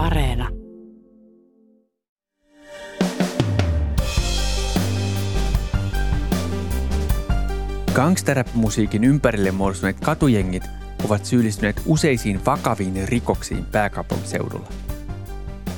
Areena. 0.00 0.48
Gangsterrap-musiikin 7.94 9.04
ympärille 9.04 9.50
muodostuneet 9.50 10.00
katujengit 10.00 10.62
ovat 11.04 11.24
syyllistyneet 11.24 11.82
useisiin 11.86 12.40
vakaviin 12.46 13.08
rikoksiin 13.08 13.64
pääkaupunkiseudulla. 13.64 14.68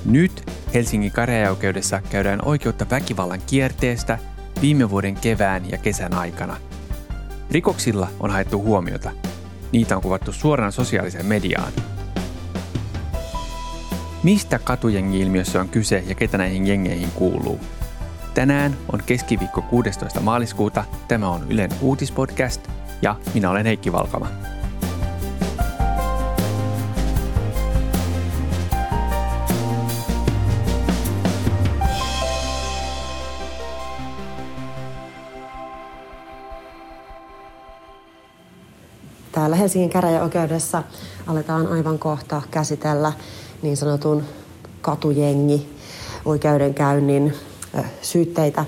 Nyt 0.05 0.51
Helsingin 0.75 1.13
käräjäoikeudessa 1.13 2.03
käydään 2.11 2.45
oikeutta 2.45 2.87
väkivallan 2.91 3.43
kierteestä 3.47 4.19
viime 4.61 4.91
vuoden 4.91 5.15
kevään 5.15 5.71
ja 5.71 5.79
kesän 5.79 6.15
aikana. 6.15 6.57
Rikoksilla 7.51 8.09
on 8.21 8.31
haettu 8.31 8.63
huomiota. 8.63 9.11
Niitä 9.73 9.97
on 9.97 10.03
kuvattu 10.03 10.33
suoraan 10.33 10.73
sosiaaliseen 10.73 11.27
mediaan. 11.27 11.73
Mistä 14.23 14.59
katujengi-ilmiössä 14.59 15.61
on 15.61 15.69
kyse 15.69 16.05
ja 16.07 16.15
ketä 16.15 16.39
näihin 16.39 16.67
jengeihin 16.67 17.11
kuuluu? 17.15 17.61
Tänään 18.35 18.77
on 18.93 19.03
keskiviikko 19.07 19.63
16. 19.63 20.21
maaliskuuta. 20.21 20.85
Tämä 21.09 21.29
on 21.29 21.53
Ylen 21.53 21.71
uutispodcast 21.81 22.69
ja 23.03 23.17
minä 23.35 23.51
olen 23.51 23.67
Heikki 23.67 23.93
Valkama. 23.93 24.29
Täällä 39.33 39.57
Helsingin 39.57 39.91
käräjäoikeudessa 39.91 40.83
aletaan 41.27 41.67
aivan 41.67 41.99
kohta 41.99 42.43
käsitellä 42.51 43.13
niin 43.63 43.77
sanotun 43.77 44.25
katujengi 44.81 45.77
oikeudenkäynnin 46.25 47.35
syytteitä. 48.03 48.65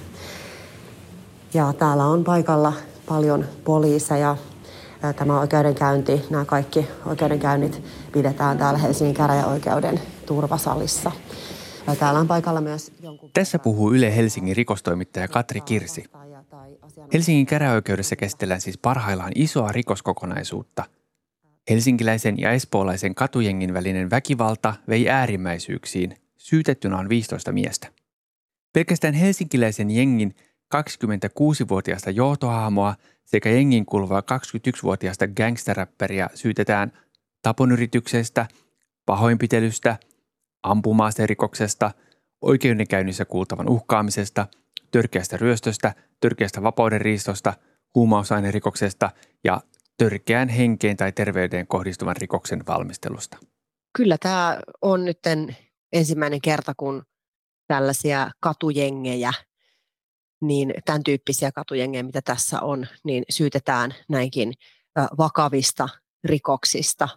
Ja 1.55 1.73
täällä 1.73 2.05
on 2.05 2.25
paikalla 2.25 2.73
paljon 3.09 3.45
poliiseja. 3.65 4.37
Tämä 5.17 5.41
oikeudenkäynti, 5.41 6.25
nämä 6.31 6.45
kaikki 6.45 6.87
oikeudenkäynnit 7.07 7.83
pidetään 8.13 8.59
täällä 8.59 8.79
Helsingin 8.79 9.15
käräjäoikeuden 9.15 10.01
turvasalissa. 10.27 11.13
Ja 11.87 11.97
täällä 11.97 12.21
on 12.21 12.29
paikalla 12.29 12.61
myös 12.61 12.93
jonkun... 13.03 13.31
Tässä 13.35 13.59
puhuu 13.59 13.93
Yle 13.93 14.17
Helsingin 14.17 14.57
rikostoimittaja 14.57 15.29
Katri 15.29 15.61
Kirsi. 15.61 16.05
Helsingin 17.13 17.47
käräjäoikeudessa 17.47 18.17
käsitellään 18.17 18.61
siis 18.61 18.79
parhaillaan 18.79 19.33
isoa 19.35 19.73
rikoskokonaisuutta. 19.73 20.85
Helsinkiläisen 21.71 22.39
ja 22.39 22.51
espoolaisen 22.51 23.15
katujengin 23.15 23.75
välinen 23.75 24.11
väkivalta 24.11 24.75
vei 24.89 25.09
äärimmäisyyksiin. 25.09 26.17
Syytettynä 26.37 26.99
on 26.99 27.09
15 27.09 27.53
miestä. 27.53 27.89
Pelkästään 28.73 29.15
helsinkiläisen 29.15 29.91
jengin 29.91 30.35
26-vuotiaasta 30.75 32.11
johtohahmoa 32.11 32.95
sekä 33.25 33.51
jengin 33.51 33.87
kuuluvaa 33.87 34.21
21-vuotiaasta 34.21 35.29
gangsteräppäriä 35.29 36.29
syytetään 36.35 36.93
taponyrityksestä, 37.43 38.47
pahoinpitelystä, 39.07 39.97
ampumaaserikoksesta, 40.63 41.91
oikeudenkäynnissä 42.41 43.25
kuultavan 43.25 43.69
uhkaamisesta, 43.69 44.47
törkeästä 44.91 45.37
ryöstöstä, 45.37 45.95
törkeästä 46.21 46.63
vapaudenriistosta, 46.63 47.55
huumausainerikoksesta 47.95 49.11
ja 49.45 49.61
törkeään 49.99 50.49
henkeen 50.49 50.97
tai 50.97 51.13
terveyteen 51.13 51.67
kohdistuvan 51.67 52.17
rikoksen 52.17 52.67
valmistelusta. 52.67 53.39
Kyllä 53.97 54.17
tämä 54.21 54.59
on 54.83 55.05
nyt 55.05 55.19
ensimmäinen 55.93 56.41
kerta, 56.41 56.73
kun 56.77 57.03
tällaisia 57.67 58.31
katujengejä, 58.41 59.33
niin 60.43 60.75
tämän 60.85 61.03
tyyppisiä 61.05 61.53
katujengejä, 61.53 62.03
mitä 62.03 62.23
tässä 62.23 62.61
on, 62.61 62.87
niin 63.05 63.25
syytetään 63.31 63.95
näinkin 64.09 64.53
vakavista 65.19 65.89
rikoksista. 66.25 67.09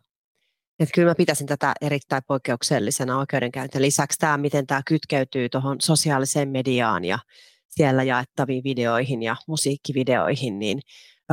Että 0.79 0.93
kyllä 0.93 1.11
mä 1.11 1.15
pitäisin 1.15 1.47
tätä 1.47 1.73
erittäin 1.81 2.21
poikkeuksellisena 2.27 3.19
oikeudenkäyntiä. 3.19 3.81
Lisäksi 3.81 4.19
tämä, 4.19 4.37
miten 4.37 4.67
tämä 4.67 4.81
kytkeytyy 4.87 5.49
tuohon 5.49 5.77
sosiaaliseen 5.81 6.49
mediaan 6.49 7.05
ja 7.05 7.19
siellä 7.67 8.03
jaettaviin 8.03 8.63
videoihin 8.63 9.23
ja 9.23 9.35
musiikkivideoihin, 9.47 10.59
niin 10.59 10.79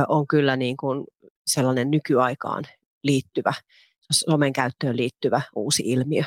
on 0.07 0.27
kyllä 0.27 0.55
niin 0.55 0.77
kuin 0.77 1.05
sellainen 1.47 1.91
nykyaikaan 1.91 2.63
liittyvä, 3.03 3.53
somen 4.11 4.53
käyttöön 4.53 4.97
liittyvä 4.97 5.41
uusi 5.55 5.83
ilmiö? 5.85 6.23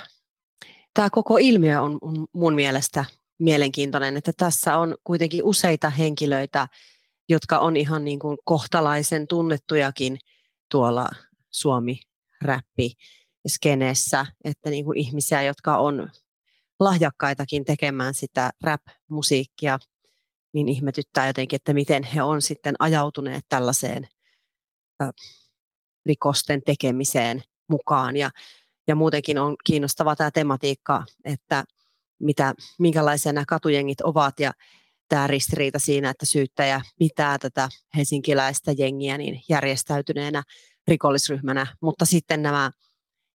Tämä 0.94 1.10
koko 1.10 1.36
ilmiö 1.36 1.82
on, 1.82 1.98
mun 2.32 2.54
mielestä 2.54 3.04
mielenkiintoinen, 3.38 4.16
että 4.16 4.32
tässä 4.36 4.78
on 4.78 4.96
kuitenkin 5.04 5.44
useita 5.44 5.90
henkilöitä, 5.90 6.68
jotka 7.28 7.58
on 7.58 7.76
ihan 7.76 8.04
niin 8.04 8.18
kuin 8.18 8.38
kohtalaisen 8.44 9.26
tunnettujakin 9.26 10.18
tuolla 10.70 11.08
Suomi-räppi 11.50 12.92
skeneessä, 13.48 14.26
että 14.44 14.70
niin 14.70 14.84
kuin 14.84 14.98
ihmisiä, 14.98 15.42
jotka 15.42 15.78
on 15.78 16.10
lahjakkaitakin 16.80 17.64
tekemään 17.64 18.14
sitä 18.14 18.50
rap-musiikkia, 18.62 19.78
niin 20.52 20.68
ihmetyttää 20.68 21.26
jotenkin, 21.26 21.56
että 21.56 21.74
miten 21.74 22.02
he 22.02 22.22
on 22.22 22.42
sitten 22.42 22.74
ajautuneet 22.78 23.44
tällaiseen 23.48 24.08
rikosten 26.06 26.62
tekemiseen 26.66 27.42
mukaan. 27.68 28.16
Ja 28.16 28.30
ja 28.88 28.94
muutenkin 28.94 29.38
on 29.38 29.56
kiinnostava 29.64 30.16
tämä 30.16 30.30
tematiikka, 30.30 31.04
että 31.24 31.64
mitä, 32.20 32.54
minkälaisia 32.78 33.32
nämä 33.32 33.44
katujengit 33.48 34.00
ovat 34.00 34.40
ja 34.40 34.52
tämä 35.08 35.26
ristiriita 35.26 35.78
siinä, 35.78 36.10
että 36.10 36.26
syyttäjä 36.26 36.80
pitää 36.98 37.38
tätä 37.38 37.68
helsinkiläistä 37.96 38.72
jengiä 38.78 39.18
niin 39.18 39.40
järjestäytyneenä 39.48 40.42
rikollisryhmänä, 40.88 41.66
mutta 41.80 42.04
sitten 42.04 42.42
nämä 42.42 42.70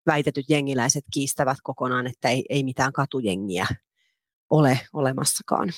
väitetyt 0.05 0.45
jengiläiset 0.49 1.03
kiistävät 1.13 1.57
kokonaan, 1.63 2.07
että 2.07 2.29
ei, 2.29 2.45
ei 2.49 2.63
mitään 2.63 2.93
katujengiä 2.93 3.67
ole 4.49 4.79
olemassakaan. 4.93 5.69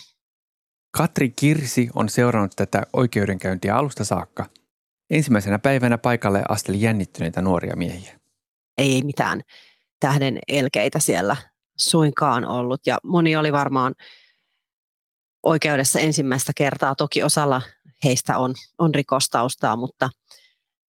Katri 0.91 1.29
Kirsi 1.29 1.89
on 1.95 2.09
seurannut 2.09 2.53
tätä 2.55 2.83
oikeudenkäyntiä 2.93 3.75
alusta 3.75 4.05
saakka. 4.05 4.45
Ensimmäisenä 5.09 5.59
päivänä 5.59 5.97
paikalle 5.97 6.43
asteli 6.49 6.81
jännittyneitä 6.81 7.41
nuoria 7.41 7.75
miehiä 7.75 8.19
ei 8.77 9.01
mitään 9.03 9.41
tähden 9.99 10.39
elkeitä 10.47 10.99
siellä 10.99 11.35
suinkaan 11.77 12.45
ollut. 12.45 12.81
Ja 12.87 12.97
moni 13.03 13.35
oli 13.35 13.51
varmaan 13.51 13.95
oikeudessa 15.43 15.99
ensimmäistä 15.99 16.51
kertaa. 16.55 16.95
Toki 16.95 17.23
osalla 17.23 17.61
heistä 18.03 18.37
on, 18.37 18.53
on 18.77 18.95
rikostaustaa, 18.95 19.75
mutta, 19.75 20.09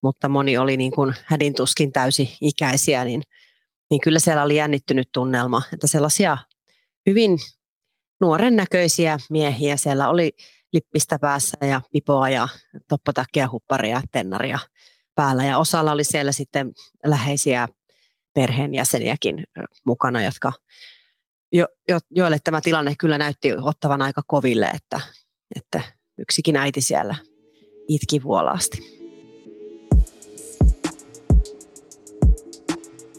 mutta 0.03 0.29
moni 0.29 0.57
oli 0.57 0.77
niin 0.77 0.91
kuin 0.91 1.13
hädintuskin 1.25 1.91
täysi-ikäisiä, 1.91 3.05
niin, 3.05 3.21
niin 3.89 4.01
kyllä 4.01 4.19
siellä 4.19 4.43
oli 4.43 4.55
jännittynyt 4.55 5.09
tunnelma. 5.11 5.61
Että 5.73 5.87
sellaisia 5.87 6.37
hyvin 7.05 7.37
nuoren 8.21 8.55
näköisiä 8.55 9.17
miehiä 9.29 9.77
siellä 9.77 10.09
oli 10.09 10.31
lippistä 10.75 11.19
päässä 11.19 11.57
ja 11.61 11.81
pipoa 11.91 12.29
ja 12.29 12.47
toppotakkia, 12.87 13.49
hupparia, 13.51 14.01
tennaria 14.11 14.59
päällä. 15.15 15.45
Ja 15.45 15.57
osalla 15.57 15.91
oli 15.91 16.03
siellä 16.03 16.31
sitten 16.31 16.71
läheisiä 17.05 17.67
perheenjäseniäkin 18.33 19.43
mukana, 19.85 20.23
jotka, 20.23 20.53
jo, 21.51 21.67
jo, 21.89 21.99
joille 22.11 22.37
tämä 22.43 22.61
tilanne 22.61 22.95
kyllä 22.99 23.17
näytti 23.17 23.53
ottavan 23.61 24.01
aika 24.01 24.21
koville, 24.27 24.65
että, 24.65 25.01
että 25.55 25.81
yksikin 26.17 26.55
äiti 26.55 26.81
siellä 26.81 27.15
itki 27.87 28.23
vuolaasti. 28.23 29.05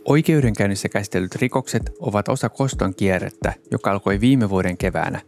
Oikeudenkäynnissä 0.05 0.89
käsitellyt 0.89 1.35
rikokset 1.35 1.83
ovat 1.99 2.29
osa 2.29 2.49
koston 2.49 2.95
kierrettä, 2.95 3.53
joka 3.71 3.91
alkoi 3.91 4.21
viime 4.21 4.51
vuoden 4.51 4.77
keväänä. 4.77 5.21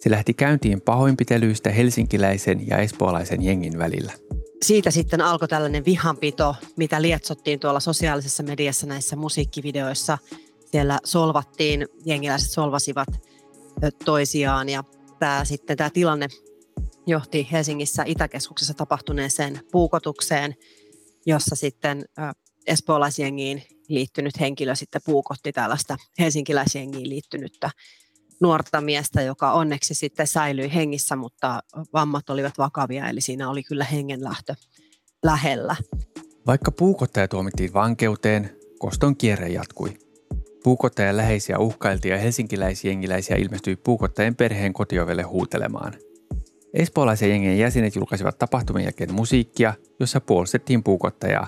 Se 0.00 0.10
lähti 0.10 0.34
käyntiin 0.34 0.80
pahoinpitelyistä 0.80 1.70
helsinkiläisen 1.70 2.68
ja 2.68 2.78
espoolaisen 2.78 3.42
jengin 3.42 3.78
välillä 3.78 4.12
siitä 4.62 4.90
sitten 4.90 5.20
alkoi 5.20 5.48
tällainen 5.48 5.84
vihanpito, 5.84 6.56
mitä 6.76 7.02
lietsottiin 7.02 7.60
tuolla 7.60 7.80
sosiaalisessa 7.80 8.42
mediassa 8.42 8.86
näissä 8.86 9.16
musiikkivideoissa. 9.16 10.18
Siellä 10.70 10.98
solvattiin, 11.04 11.86
jengiläiset 12.04 12.50
solvasivat 12.50 13.08
toisiaan 14.04 14.68
ja 14.68 14.84
tämä, 15.18 15.44
sitten, 15.44 15.76
tämä 15.76 15.90
tilanne 15.90 16.28
johti 17.06 17.48
Helsingissä 17.52 18.02
Itäkeskuksessa 18.06 18.74
tapahtuneeseen 18.74 19.60
puukotukseen, 19.72 20.54
jossa 21.26 21.56
sitten 21.56 22.04
espoolaisjengiin 22.66 23.62
liittynyt 23.88 24.40
henkilö 24.40 24.74
sitten 24.74 25.02
puukotti 25.04 25.52
tällaista 25.52 25.96
helsinkiläisjengiin 26.18 27.08
liittynyttä 27.08 27.70
nuorta 28.40 28.80
miestä, 28.80 29.22
joka 29.22 29.52
onneksi 29.52 29.94
sitten 29.94 30.26
säilyi 30.26 30.74
hengissä, 30.74 31.16
mutta 31.16 31.62
vammat 31.92 32.30
olivat 32.30 32.58
vakavia, 32.58 33.08
eli 33.08 33.20
siinä 33.20 33.50
oli 33.50 33.62
kyllä 33.62 33.84
hengenlähtö 33.84 34.54
lähellä. 35.24 35.76
Vaikka 36.46 36.70
puukottaja 36.72 37.28
tuomittiin 37.28 37.72
vankeuteen, 37.72 38.50
koston 38.78 39.16
kierre 39.16 39.48
jatkui. 39.48 39.98
puukottajan 40.66 41.16
läheisiä 41.16 41.58
uhkailtiin 41.58 42.12
ja 42.12 42.18
helsinkiläisjengiläisiä 42.18 43.36
ilmestyi 43.36 43.76
puukottajan 43.76 44.34
perheen 44.34 44.72
kotiovelle 44.72 45.22
huutelemaan. 45.22 45.92
Espoolaisen 46.74 47.30
jengien 47.30 47.58
jäsenet 47.58 47.96
julkaisivat 47.96 48.38
tapahtumien 48.38 48.84
jälkeen 48.84 49.14
musiikkia, 49.14 49.74
jossa 50.00 50.20
puolustettiin 50.20 50.82
puukottajaa. 50.82 51.46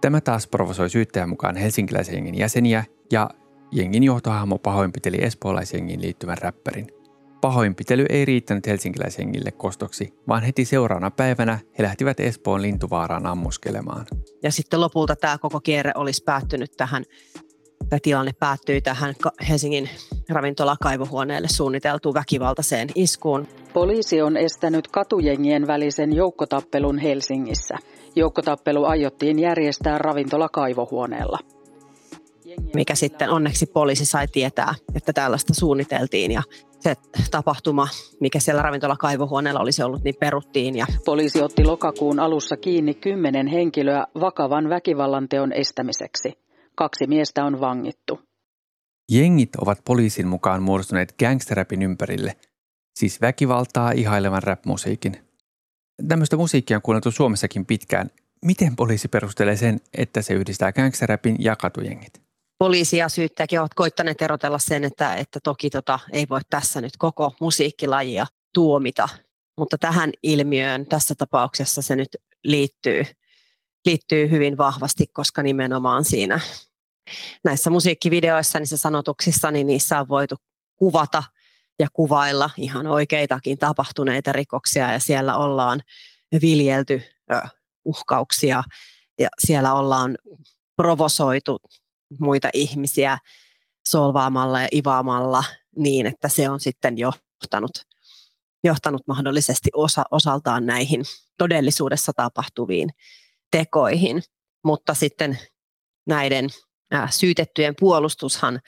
Tämä 0.00 0.20
taas 0.20 0.46
provosoi 0.46 0.90
syyttäjän 0.90 1.28
mukaan 1.28 1.56
helsinkiläisen 1.56 2.14
jengin 2.14 2.38
jäseniä 2.38 2.84
ja 3.12 3.30
jengin 3.72 4.02
johtohahmo 4.02 4.58
pahoinpiteli 4.58 5.18
espoolaisjengiin 5.20 6.02
liittyvän 6.02 6.38
räppärin– 6.38 6.86
Pahoinpitely 7.42 8.06
ei 8.08 8.24
riittänyt 8.24 8.66
helsinkiläisengille 8.66 9.50
kostoksi, 9.50 10.14
vaan 10.28 10.42
heti 10.42 10.64
seuraavana 10.64 11.10
päivänä 11.10 11.58
he 11.78 11.82
lähtivät 11.82 12.20
Espoon 12.20 12.62
lintuvaaraan 12.62 13.26
ammuskelemaan. 13.26 14.06
Ja 14.42 14.52
sitten 14.52 14.80
lopulta 14.80 15.16
tämä 15.16 15.38
koko 15.38 15.60
kierre 15.60 15.92
olisi 15.94 16.22
päättynyt 16.24 16.70
tähän, 16.76 17.04
tämä 17.88 18.00
tilanne 18.02 18.32
päättyi 18.38 18.80
tähän 18.80 19.14
Helsingin 19.48 19.88
ravintolakaivohuoneelle 20.28 21.48
suunniteltuun 21.48 22.14
väkivaltaiseen 22.14 22.88
iskuun. 22.94 23.48
Poliisi 23.72 24.22
on 24.22 24.36
estänyt 24.36 24.88
katujengien 24.88 25.66
välisen 25.66 26.12
joukkotappelun 26.12 26.98
Helsingissä. 26.98 27.78
Joukkotappelu 28.16 28.84
aiottiin 28.84 29.38
järjestää 29.38 29.98
ravintolakaivohuoneella 29.98 31.38
mikä 32.74 32.94
sitten 32.94 33.30
onneksi 33.30 33.66
poliisi 33.66 34.06
sai 34.06 34.28
tietää, 34.28 34.74
että 34.94 35.12
tällaista 35.12 35.54
suunniteltiin 35.54 36.30
ja 36.30 36.42
se 36.80 36.94
tapahtuma, 37.30 37.88
mikä 38.20 38.40
siellä 38.40 38.62
ravintolakaivohuoneella 38.62 39.60
olisi 39.60 39.82
ollut, 39.82 40.04
niin 40.04 40.14
peruttiin. 40.20 40.76
Ja... 40.76 40.86
Poliisi 41.04 41.42
otti 41.42 41.64
lokakuun 41.64 42.20
alussa 42.20 42.56
kiinni 42.56 42.94
kymmenen 42.94 43.46
henkilöä 43.46 44.06
vakavan 44.20 44.68
väkivallanteon 44.68 45.52
estämiseksi. 45.52 46.32
Kaksi 46.74 47.06
miestä 47.06 47.44
on 47.44 47.60
vangittu. 47.60 48.20
Jengit 49.10 49.56
ovat 49.56 49.78
poliisin 49.84 50.28
mukaan 50.28 50.62
muodostuneet 50.62 51.14
gangsterrapin 51.18 51.82
ympärille, 51.82 52.36
siis 52.94 53.20
väkivaltaa 53.20 53.92
ihailevan 53.92 54.42
rap-musiikin. 54.42 55.16
Tämmöistä 56.08 56.36
musiikkia 56.36 56.76
on 56.76 56.82
kuunneltu 56.82 57.10
Suomessakin 57.10 57.66
pitkään. 57.66 58.10
Miten 58.44 58.76
poliisi 58.76 59.08
perustelee 59.08 59.56
sen, 59.56 59.80
että 59.94 60.22
se 60.22 60.34
yhdistää 60.34 60.72
gangsterrapin 60.72 61.36
ja 61.38 61.56
katujengit? 61.56 62.21
Poliisi 62.62 62.96
ja 62.96 63.08
syyttäjäkin 63.08 63.60
ovat 63.60 63.74
koittaneet 63.74 64.22
erotella 64.22 64.58
sen, 64.58 64.84
että, 64.84 65.14
että 65.14 65.40
toki 65.42 65.70
tota, 65.70 65.98
ei 66.12 66.26
voi 66.28 66.40
tässä 66.50 66.80
nyt 66.80 66.96
koko 66.98 67.34
musiikkilajia 67.40 68.26
tuomita, 68.54 69.08
mutta 69.58 69.78
tähän 69.78 70.10
ilmiöön 70.22 70.86
tässä 70.86 71.14
tapauksessa 71.14 71.82
se 71.82 71.96
nyt 71.96 72.08
liittyy, 72.44 73.04
liittyy 73.86 74.30
hyvin 74.30 74.58
vahvasti, 74.58 75.06
koska 75.06 75.42
nimenomaan 75.42 76.04
siinä 76.04 76.40
näissä 77.44 77.70
musiikkivideoissa, 77.70 78.58
niissä 78.58 78.76
sanotuksissa, 78.76 79.50
niin 79.50 79.66
niissä 79.66 80.00
on 80.00 80.08
voitu 80.08 80.36
kuvata 80.76 81.22
ja 81.78 81.88
kuvailla 81.92 82.50
ihan 82.56 82.86
oikeitakin 82.86 83.58
tapahtuneita 83.58 84.32
rikoksia 84.32 84.92
ja 84.92 84.98
siellä 84.98 85.36
ollaan 85.36 85.80
viljelty 86.42 87.02
uhkauksia 87.84 88.62
ja 89.18 89.28
siellä 89.46 89.74
ollaan 89.74 90.18
provosoitu 90.76 91.60
muita 92.20 92.50
ihmisiä 92.52 93.18
solvaamalla 93.88 94.60
ja 94.60 94.68
ivaamalla 94.74 95.44
niin, 95.76 96.06
että 96.06 96.28
se 96.28 96.48
on 96.48 96.60
sitten 96.60 96.98
johtanut, 96.98 97.70
johtanut 98.64 99.02
mahdollisesti 99.06 99.70
osa, 99.74 100.04
osaltaan 100.10 100.66
näihin 100.66 101.04
todellisuudessa 101.38 102.12
tapahtuviin 102.16 102.90
tekoihin. 103.50 104.22
Mutta 104.64 104.94
sitten 104.94 105.38
näiden 106.06 106.48
syytettyjen 107.10 107.74
puolustushan 107.80 108.60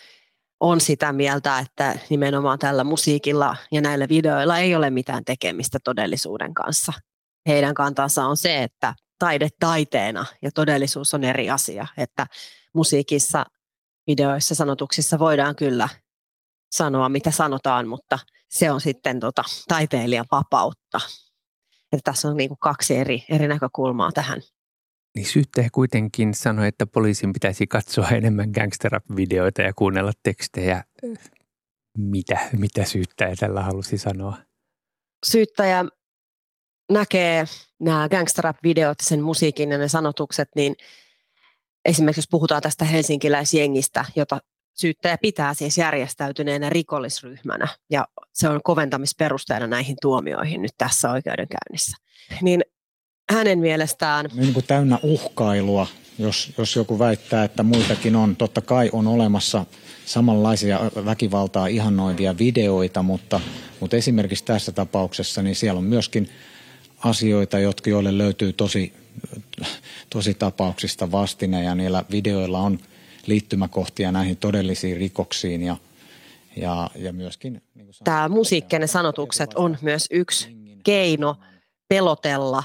on 0.60 0.80
sitä 0.80 1.12
mieltä, 1.12 1.58
että 1.58 1.98
nimenomaan 2.10 2.58
tällä 2.58 2.84
musiikilla 2.84 3.56
ja 3.72 3.80
näillä 3.80 4.08
videoilla 4.08 4.58
ei 4.58 4.74
ole 4.74 4.90
mitään 4.90 5.24
tekemistä 5.24 5.78
todellisuuden 5.84 6.54
kanssa. 6.54 6.92
Heidän 7.48 7.74
kantansa 7.74 8.24
on 8.24 8.36
se, 8.36 8.62
että 8.62 8.94
taide 9.18 9.48
taiteena 9.60 10.26
ja 10.42 10.50
todellisuus 10.54 11.14
on 11.14 11.24
eri 11.24 11.50
asia, 11.50 11.86
että 11.98 12.26
musiikissa, 12.74 13.44
videoissa, 14.06 14.54
sanotuksissa 14.54 15.18
voidaan 15.18 15.56
kyllä 15.56 15.88
sanoa, 16.72 17.08
mitä 17.08 17.30
sanotaan, 17.30 17.88
mutta 17.88 18.18
se 18.48 18.70
on 18.70 18.80
sitten 18.80 19.20
tota, 19.20 19.42
taiteilijan 19.68 20.26
vapautta. 20.32 21.00
Että 21.92 22.10
tässä 22.10 22.28
on 22.28 22.36
niin 22.36 22.48
kuin 22.48 22.58
kaksi 22.58 22.96
eri, 22.96 23.24
eri 23.28 23.48
näkökulmaa 23.48 24.12
tähän. 24.12 24.40
Niin 25.14 25.26
syyttäjä 25.26 25.68
kuitenkin 25.72 26.34
sanoi, 26.34 26.68
että 26.68 26.86
poliisin 26.86 27.32
pitäisi 27.32 27.66
katsoa 27.66 28.08
enemmän 28.08 28.50
gangsterrap-videoita 28.50 29.62
ja 29.62 29.72
kuunnella 29.72 30.12
tekstejä. 30.22 30.84
Mitä, 31.98 32.38
mitä 32.52 32.84
syyttäjä 32.84 33.34
tällä 33.36 33.62
halusi 33.62 33.98
sanoa? 33.98 34.36
Syyttäjä 35.26 35.84
näkee 36.92 37.44
nämä 37.80 38.08
gangsterrap-videot, 38.08 39.00
sen 39.02 39.22
musiikin 39.22 39.70
ja 39.70 39.78
ne 39.78 39.88
sanotukset, 39.88 40.48
niin 40.56 40.76
esimerkiksi 41.84 42.18
jos 42.18 42.28
puhutaan 42.30 42.62
tästä 42.62 42.84
helsinkiläisjengistä, 42.84 44.04
jota 44.16 44.40
syyttäjä 44.74 45.18
pitää 45.18 45.54
siis 45.54 45.78
järjestäytyneenä 45.78 46.70
rikollisryhmänä 46.70 47.68
ja 47.90 48.08
se 48.32 48.48
on 48.48 48.60
koventamisperusteena 48.64 49.66
näihin 49.66 49.96
tuomioihin 50.02 50.62
nyt 50.62 50.74
tässä 50.78 51.10
oikeudenkäynnissä. 51.10 51.96
Niin 52.42 52.64
hänen 53.32 53.58
mielestään... 53.58 54.26
Niin 54.34 54.52
kuin 54.52 54.66
täynnä 54.66 54.98
uhkailua, 55.02 55.86
jos, 56.18 56.52
jos 56.58 56.76
joku 56.76 56.98
väittää, 56.98 57.44
että 57.44 57.62
muitakin 57.62 58.16
on. 58.16 58.36
Totta 58.36 58.60
kai 58.60 58.90
on 58.92 59.06
olemassa 59.06 59.66
samanlaisia 60.06 60.80
väkivaltaa 61.04 61.66
ihannoivia 61.66 62.38
videoita, 62.38 63.02
mutta, 63.02 63.40
mutta 63.80 63.96
esimerkiksi 63.96 64.44
tässä 64.44 64.72
tapauksessa 64.72 65.42
niin 65.42 65.56
siellä 65.56 65.78
on 65.78 65.84
myöskin 65.84 66.28
asioita, 66.98 67.58
jotka, 67.58 67.90
joille 67.90 68.18
löytyy 68.18 68.52
tosi, 68.52 68.92
tosi 70.10 70.34
tapauksista 70.34 71.12
vastine 71.12 71.62
ja 71.62 71.74
niillä 71.74 72.04
videoilla 72.10 72.58
on 72.58 72.78
liittymäkohtia 73.26 74.12
näihin 74.12 74.36
todellisiin 74.36 74.96
rikoksiin 74.96 75.62
ja, 75.62 75.76
ja, 76.56 76.90
ja 76.94 77.12
myöskin... 77.12 77.62
Niin 77.74 77.88
Tämä 78.04 78.28
musiikkinen 78.28 78.88
sanotukset 78.88 79.54
on 79.54 79.78
myös 79.82 80.06
yksi 80.10 80.56
keino 80.84 81.36
pelotella 81.88 82.64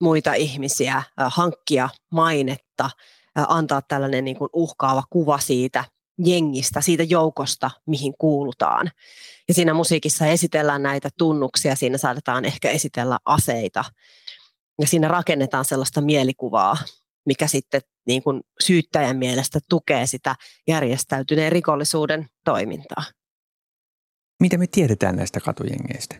muita 0.00 0.34
ihmisiä, 0.34 1.02
hankkia 1.16 1.88
mainetta, 2.10 2.90
antaa 3.34 3.82
tällainen 3.82 4.24
niin 4.24 4.36
kuin 4.36 4.50
uhkaava 4.52 5.02
kuva 5.10 5.38
siitä 5.38 5.84
jengistä, 6.18 6.80
siitä 6.80 7.02
joukosta, 7.02 7.70
mihin 7.86 8.14
kuulutaan. 8.18 8.90
Ja 9.48 9.54
siinä 9.54 9.74
musiikissa 9.74 10.26
esitellään 10.26 10.82
näitä 10.82 11.08
tunnuksia, 11.18 11.76
siinä 11.76 11.98
saatetaan 11.98 12.44
ehkä 12.44 12.70
esitellä 12.70 13.18
aseita. 13.24 13.84
Ja 14.80 14.86
siinä 14.86 15.08
rakennetaan 15.08 15.64
sellaista 15.64 16.00
mielikuvaa, 16.00 16.76
mikä 17.26 17.46
sitten 17.46 17.80
niin 18.06 18.22
kuin 18.22 18.40
syyttäjän 18.64 19.16
mielestä 19.16 19.58
tukee 19.68 20.06
sitä 20.06 20.36
järjestäytyneen 20.68 21.52
rikollisuuden 21.52 22.28
toimintaa. 22.44 23.04
Mitä 24.40 24.58
me 24.58 24.66
tiedetään 24.66 25.16
näistä 25.16 25.40
katujengeistä? 25.40 26.16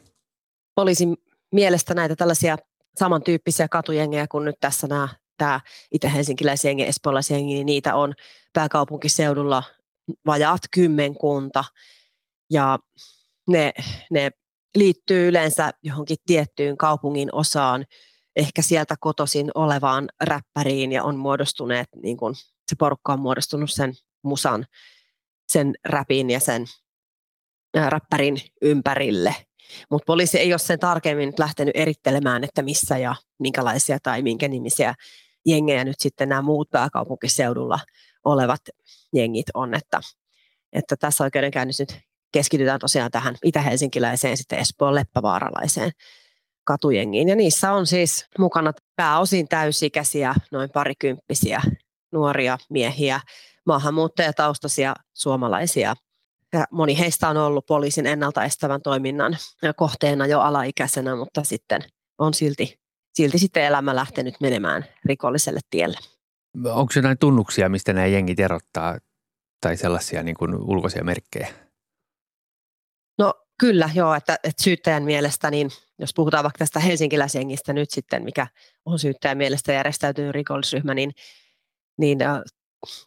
Poliisin 0.75 1.17
mielestä 1.53 1.95
näitä 1.95 2.17
tällaisia 2.17 2.57
samantyyppisiä 2.99 3.69
katujengejä 3.69 4.27
kuin 4.27 4.45
nyt 4.45 4.57
tässä 4.61 4.87
nämä, 4.87 5.09
tämä 5.39 5.61
itä-helsinkiläisjengi, 5.93 6.87
espoolaisjengi, 6.87 7.55
niin 7.55 7.67
niitä 7.67 7.95
on 7.95 8.15
pääkaupunkiseudulla 8.53 9.63
vajaat 10.27 10.61
kymmenkunta. 10.71 11.65
Ja 12.51 12.79
ne, 13.49 13.73
ne 14.11 14.31
liittyy 14.75 15.29
yleensä 15.29 15.71
johonkin 15.83 16.17
tiettyyn 16.27 16.77
kaupungin 16.77 17.29
osaan, 17.33 17.85
ehkä 18.37 18.63
sieltä 18.63 18.95
kotosin 19.01 19.51
olevaan 19.55 20.09
räppäriin 20.21 20.93
ja 20.93 21.05
on 21.05 21.17
muodostuneet, 21.17 21.89
niin 22.03 22.17
kun, 22.17 22.35
se 22.69 22.77
porukka 22.79 23.13
on 23.13 23.21
muodostunut 23.21 23.71
sen 23.71 23.95
musan, 24.23 24.67
sen 25.49 25.75
räpin 25.85 26.31
ja 26.31 26.41
sen 26.41 26.67
ää, 27.77 27.91
räppärin 27.91 28.37
ympärille. 28.63 29.35
Mutta 29.91 30.05
poliisi 30.07 30.39
ei 30.39 30.53
ole 30.53 30.59
sen 30.59 30.79
tarkemmin 30.79 31.27
nyt 31.27 31.39
lähtenyt 31.39 31.77
erittelemään, 31.77 32.45
että 32.45 32.63
missä 32.63 32.99
ja 32.99 33.15
minkälaisia 33.39 33.99
tai 34.03 34.23
minkä 34.23 34.49
nimisiä 34.49 34.95
jengejä 35.47 35.85
nyt 35.85 36.01
sitten 36.01 36.29
nämä 36.29 36.43
muut 36.43 36.71
pääkaupunkiseudulla 36.71 37.79
olevat 38.25 38.61
jengit 39.13 39.47
on, 39.55 39.75
että, 39.75 40.01
että 40.73 40.97
tässä 40.97 41.25
oikeudenkäynnissä 41.25 41.83
nyt 41.83 42.01
keskitytään 42.33 42.81
tosiaan 42.81 43.11
tähän 43.11 43.37
itä-helsinkiläiseen 43.45 44.37
sitten 44.37 44.59
Espoon 44.59 44.95
leppävaaralaiseen 44.95 45.91
katujengiin. 46.65 47.29
Ja 47.29 47.37
niissä 47.37 47.73
on 47.73 47.87
siis 47.87 48.27
mukana 48.39 48.73
pääosin 48.97 49.49
täysikäisiä, 49.49 50.35
noin 50.53 50.71
parikymppisiä 50.71 51.63
nuoria 52.13 52.59
miehiä, 52.71 53.21
maahanmuuttajataustaisia 53.67 54.95
suomalaisia. 55.15 55.95
Ja 56.53 56.65
moni 56.71 56.99
heistä 56.99 57.29
on 57.29 57.37
ollut 57.37 57.67
poliisin 57.67 58.07
ennaltaestävän 58.07 58.83
toiminnan 58.83 59.37
kohteena 59.77 60.27
jo 60.27 60.41
alaikäisenä, 60.41 61.17
mutta 61.17 61.45
sitten 61.45 61.83
on 62.19 62.35
silti, 62.35 62.79
silti 63.15 63.39
sitten 63.39 63.65
elämä 63.65 63.97
lähtenyt 63.97 64.35
menemään 64.41 64.85
rikolliselle 65.05 65.61
tielle. 65.71 65.99
Onko 66.65 66.93
jotain 66.97 67.19
tunnuksia, 67.19 67.69
mistä 67.69 67.93
nämä 67.93 68.07
jengit 68.07 68.41
erottaa 68.41 68.99
tai 69.61 69.77
sellaisia 69.77 70.23
niin 70.23 70.37
kuin 70.37 70.55
ulkoisia 70.55 71.05
merkkejä? 71.05 71.49
No 73.19 73.35
kyllä, 73.63 73.91
joo, 73.95 74.15
että, 74.15 74.39
että 74.45 74.63
syyttäjän 74.63 75.03
mielestä, 75.03 75.51
niin 75.51 75.71
jos 75.99 76.11
puhutaan 76.15 76.43
vaikka 76.43 76.59
tästä 76.59 76.81
helsinkiläisjengistä 76.81 77.73
nyt 77.73 77.91
sitten, 77.91 78.25
mikä 78.25 78.47
on 78.85 78.99
syyttäjän 78.99 79.39
mielestä 79.39 79.73
järjestäytynyt 79.73 80.35
rikollisryhmä, 80.35 80.95
niin, 80.95 81.13
niin 81.99 82.19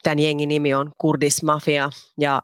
tämän 0.04 0.20
jengin 0.20 0.50
nimi 0.50 0.74
on 0.74 0.92
Kurdis 0.98 1.44
Mafia 1.44 1.90
ja, 2.20 2.42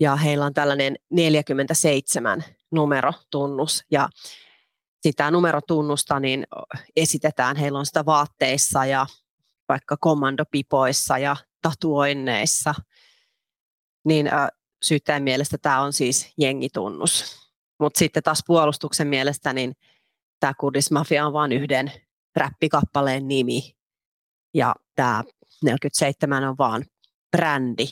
ja 0.00 0.16
heillä 0.16 0.44
on 0.44 0.54
tällainen 0.54 0.96
47 1.10 2.44
numerotunnus 2.70 3.84
ja 3.90 4.08
sitä 5.02 5.30
numerotunnusta 5.30 6.20
niin 6.20 6.46
esitetään, 6.96 7.56
heillä 7.56 7.78
on 7.78 7.86
sitä 7.86 8.06
vaatteissa 8.06 8.86
ja 8.86 9.06
vaikka 9.68 9.96
kommandopipoissa 10.00 11.18
ja 11.18 11.36
tatuoinneissa, 11.62 12.74
niin 14.04 14.30
syyttäjän 14.82 15.22
mielestä 15.22 15.58
tämä 15.58 15.80
on 15.80 15.92
siis 15.92 16.32
jengitunnus. 16.38 17.39
Mutta 17.80 17.98
sitten 17.98 18.22
taas 18.22 18.42
puolustuksen 18.46 19.08
mielestä 19.08 19.52
niin 19.52 19.72
tämä 20.40 20.54
Kurdis 20.54 20.90
Mafia 20.90 21.26
on 21.26 21.32
vain 21.32 21.52
yhden 21.52 21.92
räppikappaleen 22.36 23.28
nimi 23.28 23.76
ja 24.54 24.74
tämä 24.94 25.24
47 25.64 26.44
on 26.44 26.58
vaan 26.58 26.84
brändi. 27.30 27.86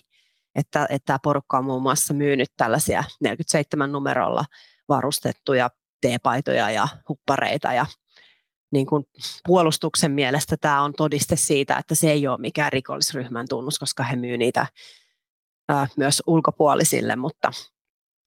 Että, 0.55 0.87
että 0.91 1.07
tämä 1.07 1.19
porukka 1.23 1.59
on 1.59 1.65
muun 1.65 1.83
muassa 1.83 2.15
myynyt 2.15 2.49
tällaisia 2.57 3.05
47 3.21 3.93
numerolla 3.93 4.45
varustettuja 4.89 5.71
teepaitoja 6.01 6.71
ja 6.71 6.89
huppareita 7.09 7.73
ja 7.73 7.87
niin 8.71 8.87
kuin 8.87 9.05
puolustuksen 9.47 10.11
mielestä 10.11 10.57
tämä 10.61 10.83
on 10.83 10.93
todiste 10.93 11.37
siitä, 11.37 11.77
että 11.77 11.95
se 11.95 12.11
ei 12.11 12.27
ole 12.27 12.39
mikään 12.39 12.73
rikollisryhmän 12.73 13.47
tunnus, 13.49 13.79
koska 13.79 14.03
he 14.03 14.17
myy 14.17 14.37
niitä 14.37 14.67
ää, 15.69 15.87
myös 15.97 16.23
ulkopuolisille, 16.27 17.17
mutta 17.17 17.53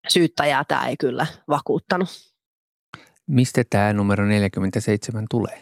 syyttäjää 0.08 0.63
tämä 0.67 0.88
ei 0.88 0.98
kyllä 0.98 1.27
vakuuttanut. 1.48 2.10
Mistä 3.27 3.63
tämä 3.70 3.93
numero 3.93 4.25
47 4.25 5.25
tulee? 5.29 5.62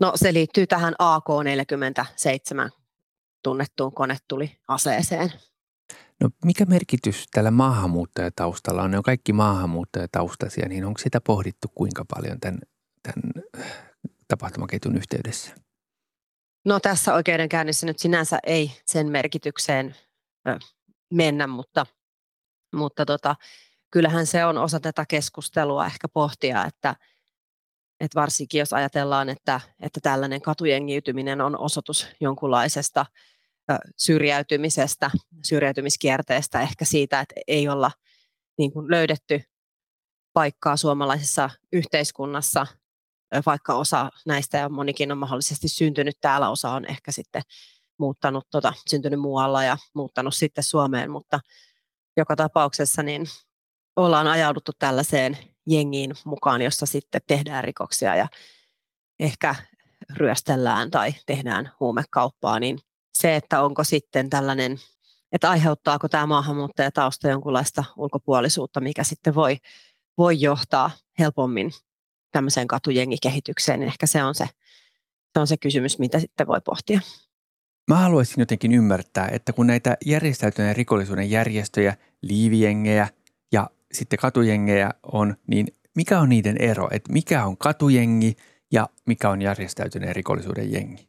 No 0.00 0.12
se 0.14 0.32
liittyy 0.32 0.66
tähän 0.66 0.94
AK-47 0.98 2.70
tunnettuun 3.42 3.94
konetuliaseeseen. 3.94 5.32
No 6.20 6.30
mikä 6.44 6.64
merkitys 6.64 7.26
tällä 7.32 7.50
maahanmuuttajataustalla 7.50 8.82
on? 8.82 8.90
Ne 8.90 8.96
on 8.96 9.02
kaikki 9.02 9.32
maahanmuuttajataustaisia, 9.32 10.68
niin 10.68 10.84
onko 10.84 10.98
sitä 10.98 11.20
pohdittu 11.20 11.68
kuinka 11.74 12.04
paljon 12.14 12.40
tämän, 12.40 12.58
tämän 13.02 13.44
tapahtumaketjun 14.28 14.96
yhteydessä? 14.96 15.54
No 16.64 16.80
tässä 16.80 17.14
oikeudenkäynnissä 17.14 17.86
nyt 17.86 17.98
sinänsä 17.98 18.38
ei 18.46 18.70
sen 18.86 19.10
merkitykseen 19.10 19.96
mennä, 21.12 21.46
mutta, 21.46 21.86
mutta 22.74 23.06
tota, 23.06 23.36
kyllähän 23.90 24.26
se 24.26 24.44
on 24.44 24.58
osa 24.58 24.80
tätä 24.80 25.04
keskustelua 25.08 25.86
ehkä 25.86 26.08
pohtia, 26.08 26.64
että, 26.64 26.96
että 28.00 28.20
varsinkin 28.20 28.58
jos 28.58 28.72
ajatellaan, 28.72 29.28
että, 29.28 29.60
että 29.80 30.00
tällainen 30.00 30.42
katujengiytyminen 30.42 31.40
on 31.40 31.58
osoitus 31.58 32.06
jonkunlaisesta 32.20 33.06
syrjäytymisestä, 33.96 35.10
syrjäytymiskierteestä, 35.44 36.60
ehkä 36.60 36.84
siitä, 36.84 37.20
että 37.20 37.34
ei 37.46 37.68
olla 37.68 37.90
niin 38.58 38.72
kuin 38.72 38.90
löydetty 38.90 39.42
paikkaa 40.32 40.76
suomalaisessa 40.76 41.50
yhteiskunnassa, 41.72 42.66
vaikka 43.46 43.74
osa 43.74 44.10
näistä 44.26 44.58
ja 44.58 44.68
monikin 44.68 45.12
on 45.12 45.18
mahdollisesti 45.18 45.68
syntynyt 45.68 46.16
täällä, 46.20 46.50
osa 46.50 46.70
on 46.70 46.84
ehkä 46.90 47.12
sitten 47.12 47.42
muuttanut, 47.98 48.46
tota, 48.50 48.72
syntynyt 48.90 49.20
muualla 49.20 49.64
ja 49.64 49.76
muuttanut 49.94 50.34
sitten 50.34 50.64
Suomeen, 50.64 51.10
mutta 51.10 51.40
joka 52.16 52.36
tapauksessa 52.36 53.02
niin 53.02 53.26
ollaan 53.96 54.26
ajauduttu 54.26 54.72
tällaiseen 54.78 55.38
jengiin 55.66 56.14
mukaan, 56.24 56.62
jossa 56.62 56.86
sitten 56.86 57.20
tehdään 57.26 57.64
rikoksia 57.64 58.16
ja 58.16 58.28
ehkä 59.20 59.54
ryöstellään 60.10 60.90
tai 60.90 61.14
tehdään 61.26 61.72
huumekauppaa, 61.80 62.60
niin 62.60 62.78
se, 63.18 63.36
että 63.36 63.62
onko 63.62 63.84
sitten 63.84 64.30
tällainen, 64.30 64.78
että 65.32 65.50
aiheuttaako 65.50 66.08
tämä 66.08 66.26
maahanmuuttajatausta 66.26 67.28
jonkunlaista 67.28 67.84
ulkopuolisuutta, 67.96 68.80
mikä 68.80 69.04
sitten 69.04 69.34
voi, 69.34 69.56
voi 70.18 70.40
johtaa 70.40 70.90
helpommin 71.18 71.72
tämmöiseen 72.32 72.68
katujengikehitykseen, 72.68 73.80
niin 73.80 73.88
ehkä 73.88 74.06
se 74.06 74.24
on 74.24 74.34
se, 74.34 74.48
se 75.32 75.40
on 75.40 75.46
se 75.46 75.56
kysymys, 75.56 75.98
mitä 75.98 76.18
sitten 76.20 76.46
voi 76.46 76.60
pohtia. 76.60 77.00
Mä 77.88 77.96
haluaisin 77.96 78.34
jotenkin 78.38 78.72
ymmärtää, 78.72 79.28
että 79.32 79.52
kun 79.52 79.66
näitä 79.66 79.96
järjestäytyneen 80.06 80.76
rikollisuuden 80.76 81.30
järjestöjä, 81.30 81.96
liivijengejä 82.22 83.08
ja 83.52 83.70
sitten 83.92 84.18
katujengejä 84.18 84.90
on, 85.12 85.36
niin 85.46 85.66
mikä 85.96 86.20
on 86.20 86.28
niiden 86.28 86.56
ero? 86.56 86.88
Että 86.90 87.12
mikä 87.12 87.44
on 87.44 87.56
katujengi 87.56 88.36
ja 88.72 88.88
mikä 89.06 89.30
on 89.30 89.42
järjestäytyneen 89.42 90.16
rikollisuuden 90.16 90.72
jengi? 90.72 91.08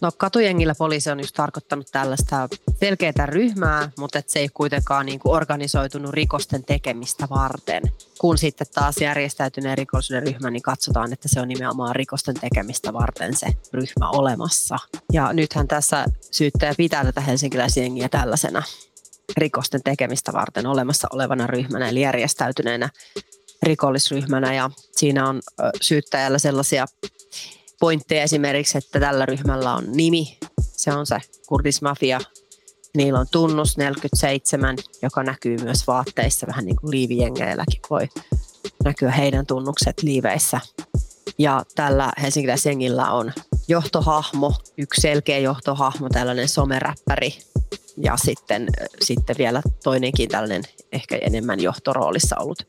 No 0.00 0.10
katujengillä 0.16 0.74
poliisi 0.78 1.10
on 1.10 1.20
just 1.20 1.34
tarkoittanut 1.34 1.86
tällaista 1.92 2.48
selkeää 2.80 3.26
ryhmää, 3.26 3.90
mutta 3.98 4.18
et 4.18 4.28
se 4.28 4.38
ei 4.38 4.48
kuitenkaan 4.48 5.06
niin 5.06 5.18
kuin 5.18 5.36
organisoitunut 5.36 6.14
rikosten 6.14 6.64
tekemistä 6.64 7.26
varten. 7.30 7.82
Kun 8.18 8.38
sitten 8.38 8.66
taas 8.74 8.96
järjestäytyneen 9.00 9.78
rikollisuuden 9.78 10.22
ryhmä, 10.22 10.50
niin 10.50 10.62
katsotaan, 10.62 11.12
että 11.12 11.28
se 11.28 11.40
on 11.40 11.48
nimenomaan 11.48 11.96
rikosten 11.96 12.34
tekemistä 12.40 12.92
varten 12.92 13.36
se 13.36 13.46
ryhmä 13.72 14.10
olemassa. 14.10 14.78
Ja 15.12 15.32
nythän 15.32 15.68
tässä 15.68 16.04
syyttäjä 16.30 16.74
pitää 16.76 17.04
tätä 17.04 17.20
helsinkiläisjengiä 17.20 18.08
tällaisena 18.08 18.62
rikosten 19.36 19.82
tekemistä 19.82 20.32
varten 20.32 20.66
olemassa 20.66 21.08
olevana 21.12 21.46
ryhmänä, 21.46 21.88
eli 21.88 22.00
järjestäytyneenä 22.00 22.88
rikollisryhmänä. 23.62 24.54
Ja 24.54 24.70
siinä 24.92 25.28
on 25.28 25.40
syyttäjällä 25.80 26.38
sellaisia 26.38 26.86
pointteja 27.80 28.22
esimerkiksi, 28.22 28.78
että 28.78 29.00
tällä 29.00 29.26
ryhmällä 29.26 29.74
on 29.74 29.84
nimi, 29.92 30.38
se 30.60 30.92
on 30.92 31.06
se 31.06 31.16
kurdismafia. 31.46 32.20
Niillä 32.96 33.20
on 33.20 33.26
tunnus 33.30 33.76
47, 33.76 34.76
joka 35.02 35.22
näkyy 35.22 35.58
myös 35.58 35.86
vaatteissa, 35.86 36.46
vähän 36.46 36.64
niin 36.64 36.76
kuin 36.76 36.90
liivijengeilläkin 36.90 37.80
voi 37.90 38.08
näkyä 38.84 39.10
heidän 39.10 39.46
tunnukset 39.46 40.02
liiveissä. 40.02 40.60
Ja 41.38 41.64
tällä 41.74 42.12
helsinkiläisjengillä 42.22 43.10
on 43.10 43.32
johtohahmo, 43.68 44.54
yksi 44.78 45.00
selkeä 45.00 45.38
johtohahmo, 45.38 46.08
tällainen 46.08 46.48
someräppäri 46.48 47.38
ja 47.96 48.16
sitten, 48.16 48.68
sitten 49.02 49.36
vielä 49.38 49.62
toinenkin 49.84 50.28
tällainen 50.28 50.62
ehkä 50.92 51.16
enemmän 51.16 51.60
johtoroolissa 51.60 52.36
ollut 52.36 52.66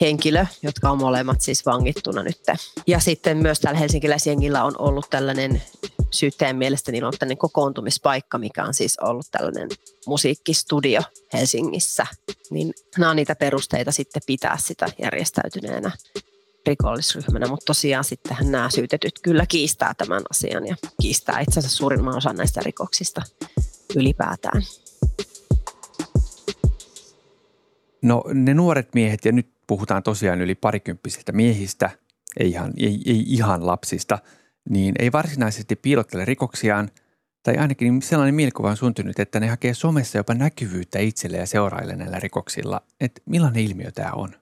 henkilö, 0.00 0.46
jotka 0.62 0.90
on 0.90 0.98
molemmat 0.98 1.40
siis 1.40 1.66
vangittuna 1.66 2.22
nyt. 2.22 2.40
Ja 2.86 3.00
sitten 3.00 3.36
myös 3.36 3.60
täällä 3.60 3.78
helsinkiläisjengillä 3.80 4.64
on 4.64 4.72
ollut 4.78 5.10
tällainen 5.10 5.62
syyttäjän 6.10 6.56
mielestä 6.56 6.92
niillä 6.92 7.08
on 7.08 7.14
tällainen 7.18 7.38
kokoontumispaikka, 7.38 8.38
mikä 8.38 8.64
on 8.64 8.74
siis 8.74 8.98
ollut 8.98 9.26
tällainen 9.30 9.68
musiikkistudio 10.06 11.00
Helsingissä. 11.32 12.06
Niin 12.50 12.74
nämä 12.98 13.10
on 13.10 13.16
niitä 13.16 13.34
perusteita 13.34 13.92
sitten 13.92 14.22
pitää 14.26 14.56
sitä 14.60 14.86
järjestäytyneenä 15.02 15.90
rikollisryhmänä, 16.66 17.46
mutta 17.46 17.64
tosiaan 17.64 18.04
sittenhän 18.04 18.52
nämä 18.52 18.70
syytetyt 18.70 19.18
kyllä 19.22 19.46
kiistää 19.46 19.94
tämän 19.98 20.22
asian 20.30 20.66
ja 20.66 20.76
kiistää 21.02 21.40
itse 21.40 21.60
asiassa 21.60 21.76
suurimman 21.76 22.16
osan 22.16 22.36
näistä 22.36 22.60
rikoksista 22.64 23.22
ylipäätään. 23.96 24.62
No 28.02 28.24
ne 28.34 28.54
nuoret 28.54 28.94
miehet, 28.94 29.24
ja 29.24 29.32
nyt 29.32 29.53
puhutaan 29.66 30.02
tosiaan 30.02 30.40
yli 30.40 30.54
parikymppisistä 30.54 31.32
miehistä, 31.32 31.90
ei 32.40 32.50
ihan, 32.50 32.72
ei, 32.76 33.02
ei 33.06 33.24
ihan 33.26 33.66
lapsista, 33.66 34.18
niin 34.70 34.94
ei 34.98 35.12
varsinaisesti 35.12 35.76
piilottele 35.76 36.24
rikoksiaan, 36.24 36.90
tai 37.42 37.56
ainakin 37.56 38.02
sellainen 38.02 38.34
mielikuva 38.34 38.70
on 38.70 38.76
syntynyt, 38.76 39.18
että 39.18 39.40
ne 39.40 39.48
hakee 39.48 39.74
somessa 39.74 40.18
jopa 40.18 40.34
näkyvyyttä 40.34 40.98
itselle 40.98 41.36
ja 41.36 41.46
seuraille 41.46 41.96
näillä 41.96 42.20
rikoksilla. 42.20 42.80
Että 43.00 43.20
millainen 43.26 43.62
ilmiö 43.62 43.90
tämä 43.92 44.12
on? 44.12 44.34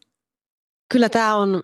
Kyllä 0.93 1.09
tämä 1.09 1.37
on 1.37 1.62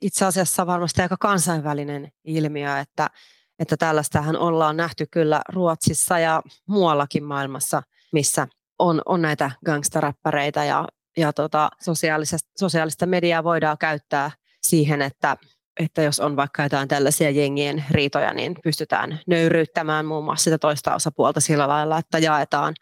itse 0.00 0.24
asiassa 0.24 0.66
varmasti 0.66 1.02
aika 1.02 1.16
kansainvälinen 1.20 2.12
ilmiö, 2.24 2.78
että, 2.78 3.10
että 3.58 3.76
tällaistähän 3.76 4.36
ollaan 4.36 4.76
nähty 4.76 5.06
kyllä 5.10 5.42
Ruotsissa 5.48 6.18
ja 6.18 6.42
muuallakin 6.68 7.24
maailmassa, 7.24 7.82
missä 8.12 8.48
on, 8.78 9.02
on 9.06 9.22
näitä 9.22 9.50
gangsteräppäreitä 9.66 10.64
ja 10.64 10.88
ja 11.16 11.32
tota, 11.32 11.70
sosiaalista, 11.80 12.36
sosiaalista 12.58 13.06
mediaa 13.06 13.44
voidaan 13.44 13.78
käyttää 13.78 14.30
siihen, 14.62 15.02
että, 15.02 15.36
että 15.80 16.02
jos 16.02 16.20
on 16.20 16.36
vaikka 16.36 16.62
jotain 16.62 16.88
tällaisia 16.88 17.30
jengien 17.30 17.84
riitoja, 17.90 18.34
niin 18.34 18.56
pystytään 18.64 19.20
nöyryyttämään 19.26 20.06
muun 20.06 20.24
muassa 20.24 20.44
sitä 20.44 20.58
toista 20.58 20.94
osapuolta 20.94 21.40
sillä 21.40 21.68
lailla, 21.68 21.98
että 21.98 22.18
jaetaan 22.18 22.74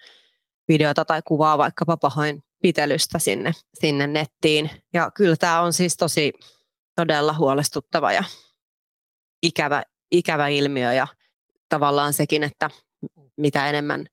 videota 0.69 1.05
tai 1.05 1.23
kuvaa 1.25 1.59
vaikkapa 1.59 1.97
pahoin 1.97 2.43
pitelystä 2.63 3.19
sinne, 3.19 3.53
sinne 3.75 4.07
nettiin. 4.07 4.71
Ja 4.93 5.11
kyllä 5.11 5.37
tämä 5.37 5.61
on 5.61 5.73
siis 5.73 5.97
tosi 5.97 6.33
todella 6.97 7.33
huolestuttava 7.33 8.13
ja 8.13 8.25
ikävä, 9.43 9.83
ikävä 10.11 10.49
ilmiö 10.49 10.93
ja 10.93 11.07
tavallaan 11.69 12.13
sekin, 12.13 12.43
että 12.43 12.71
mitä 13.37 13.69
enemmän 13.69 14.07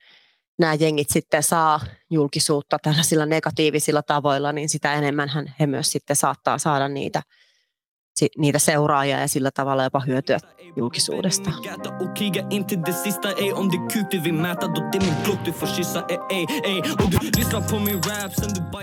nämä 0.59 0.73
jengit 0.73 1.09
sitten 1.09 1.43
saa 1.43 1.79
julkisuutta 2.09 2.77
tällaisilla 2.81 3.25
negatiivisilla 3.25 4.01
tavoilla, 4.01 4.51
niin 4.51 4.69
sitä 4.69 4.93
enemmän 4.93 5.53
he 5.59 5.67
myös 5.67 5.91
sitten 5.91 6.15
saattaa 6.15 6.57
saada 6.57 6.87
niitä 6.87 7.21
niitä 8.37 8.59
seuraajia 8.59 9.19
ja 9.19 9.27
sillä 9.27 9.51
tavalla 9.51 9.83
jopa 9.83 9.99
hyötyä 9.99 10.39
julkisuudesta. 10.75 11.51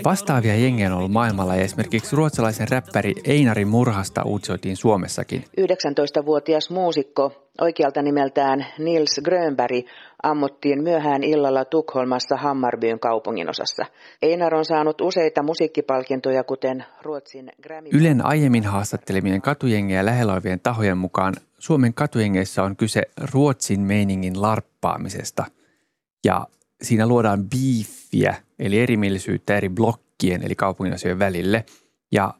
Vastaavia 0.03 0.55
jengejä 0.55 0.87
on 0.87 0.97
ollut 0.97 1.11
maailmalla 1.11 1.55
ja 1.55 1.61
esimerkiksi 1.61 2.15
ruotsalaisen 2.15 2.67
räppäri 2.67 3.13
Einari 3.23 3.65
Murhasta 3.65 4.23
uutisoitiin 4.23 4.77
Suomessakin. 4.77 5.45
19-vuotias 5.61 6.69
muusikko, 6.69 7.44
oikealta 7.61 8.01
nimeltään 8.01 8.65
Nils 8.79 9.21
Grönberg, 9.23 9.85
ammuttiin 10.23 10.83
myöhään 10.83 11.23
illalla 11.23 11.65
Tukholmassa 11.65 12.37
Hammarbyn 12.37 12.99
kaupunginosassa. 12.99 13.85
Einar 14.21 14.55
on 14.55 14.65
saanut 14.65 15.01
useita 15.01 15.43
musiikkipalkintoja, 15.43 16.43
kuten 16.43 16.85
Ruotsin 17.01 17.51
Grammy. 17.63 17.89
Ylen 17.93 18.25
aiemmin 18.25 18.63
haastattelemien 18.63 19.41
katujengejä 19.41 20.05
lähellä 20.05 20.33
olevien 20.33 20.59
tahojen 20.59 20.97
mukaan 20.97 21.33
Suomen 21.59 21.93
katujengeissä 21.93 22.63
on 22.63 22.75
kyse 22.75 23.01
Ruotsin 23.33 23.81
meiningin 23.81 24.41
larppaamisesta. 24.41 25.45
Ja 26.25 26.47
siinä 26.81 27.07
luodaan 27.07 27.49
biiffiä, 27.49 28.35
eli 28.59 28.79
erimielisyyttä 28.79 29.57
eri 29.57 29.69
blokkien, 29.69 30.43
eli 30.43 30.55
kaupunginosien 30.55 31.19
välille. 31.19 31.65
Ja 32.11 32.33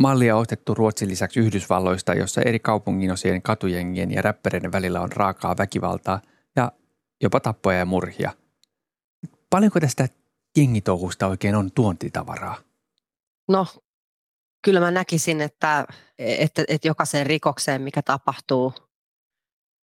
mallia 0.00 0.36
on 0.36 0.42
otettu 0.42 0.74
Ruotsin 0.74 1.08
lisäksi 1.08 1.40
Yhdysvalloista, 1.40 2.14
jossa 2.14 2.42
eri 2.42 2.58
kaupunginosien 2.58 3.42
katujengien 3.42 4.10
ja 4.10 4.22
räppäreiden 4.22 4.72
välillä 4.72 5.00
on 5.00 5.12
raakaa 5.12 5.56
väkivaltaa 5.58 6.20
ja 6.56 6.72
jopa 7.22 7.40
tappoja 7.40 7.78
ja 7.78 7.84
murhia. 7.84 8.32
Paljonko 9.50 9.80
tästä 9.80 10.08
jengitouhusta 10.56 11.26
oikein 11.26 11.54
on 11.54 11.72
tuontitavaraa? 11.72 12.56
No, 13.48 13.66
kyllä 14.64 14.80
mä 14.80 14.90
näkisin, 14.90 15.40
että, 15.40 15.86
että, 16.18 16.64
että 16.68 16.88
jokaiseen 16.88 17.26
rikokseen, 17.26 17.82
mikä 17.82 18.02
tapahtuu, 18.02 18.74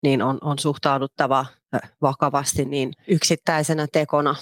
niin 0.02 0.22
on, 0.22 0.38
on 0.40 0.58
suhtauduttava 0.58 1.46
vakavasti 2.02 2.64
niin 2.64 2.92
yksittäisenä 3.08 3.86
tekona. 3.92 4.34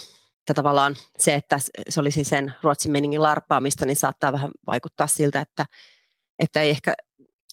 Että 0.47 0.55
tavallaan 0.55 0.97
se, 1.19 1.35
että 1.35 1.59
se 1.89 2.01
olisi 2.01 2.25
sen 2.25 2.55
Ruotsin 2.63 2.93
meningin 2.93 3.23
larppaamista, 3.23 3.87
niin 3.87 3.97
saattaa 3.97 4.33
vähän 4.33 4.51
vaikuttaa 4.67 5.07
siltä, 5.07 5.41
että, 5.41 5.67
että 6.39 6.61
ei 6.61 6.71
ehkä 6.71 6.95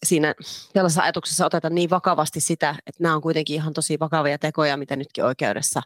siinä 0.05 0.35
sellaisessa 0.73 1.01
ajatuksessa 1.03 1.45
oteta 1.45 1.69
niin 1.69 1.89
vakavasti 1.89 2.41
sitä, 2.41 2.75
että 2.88 3.03
nämä 3.03 3.15
on 3.15 3.21
kuitenkin 3.21 3.55
ihan 3.55 3.73
tosi 3.73 4.00
vakavia 4.00 4.38
tekoja, 4.38 4.77
mitä 4.77 4.95
nytkin 4.95 5.25
oikeudessa 5.25 5.81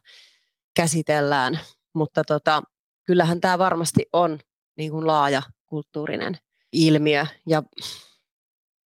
käsitellään. 0.76 1.60
Mutta 1.94 2.24
tota, 2.24 2.64
kyllähän 3.06 3.42
tämä 3.42 3.58
varmasti 3.58 4.06
on 4.14 4.40
niin 4.78 4.92
kuin 4.92 5.08
laaja 5.08 5.42
kulttuurinen 5.66 6.38
ilmiö 6.72 7.26
ja 7.46 7.64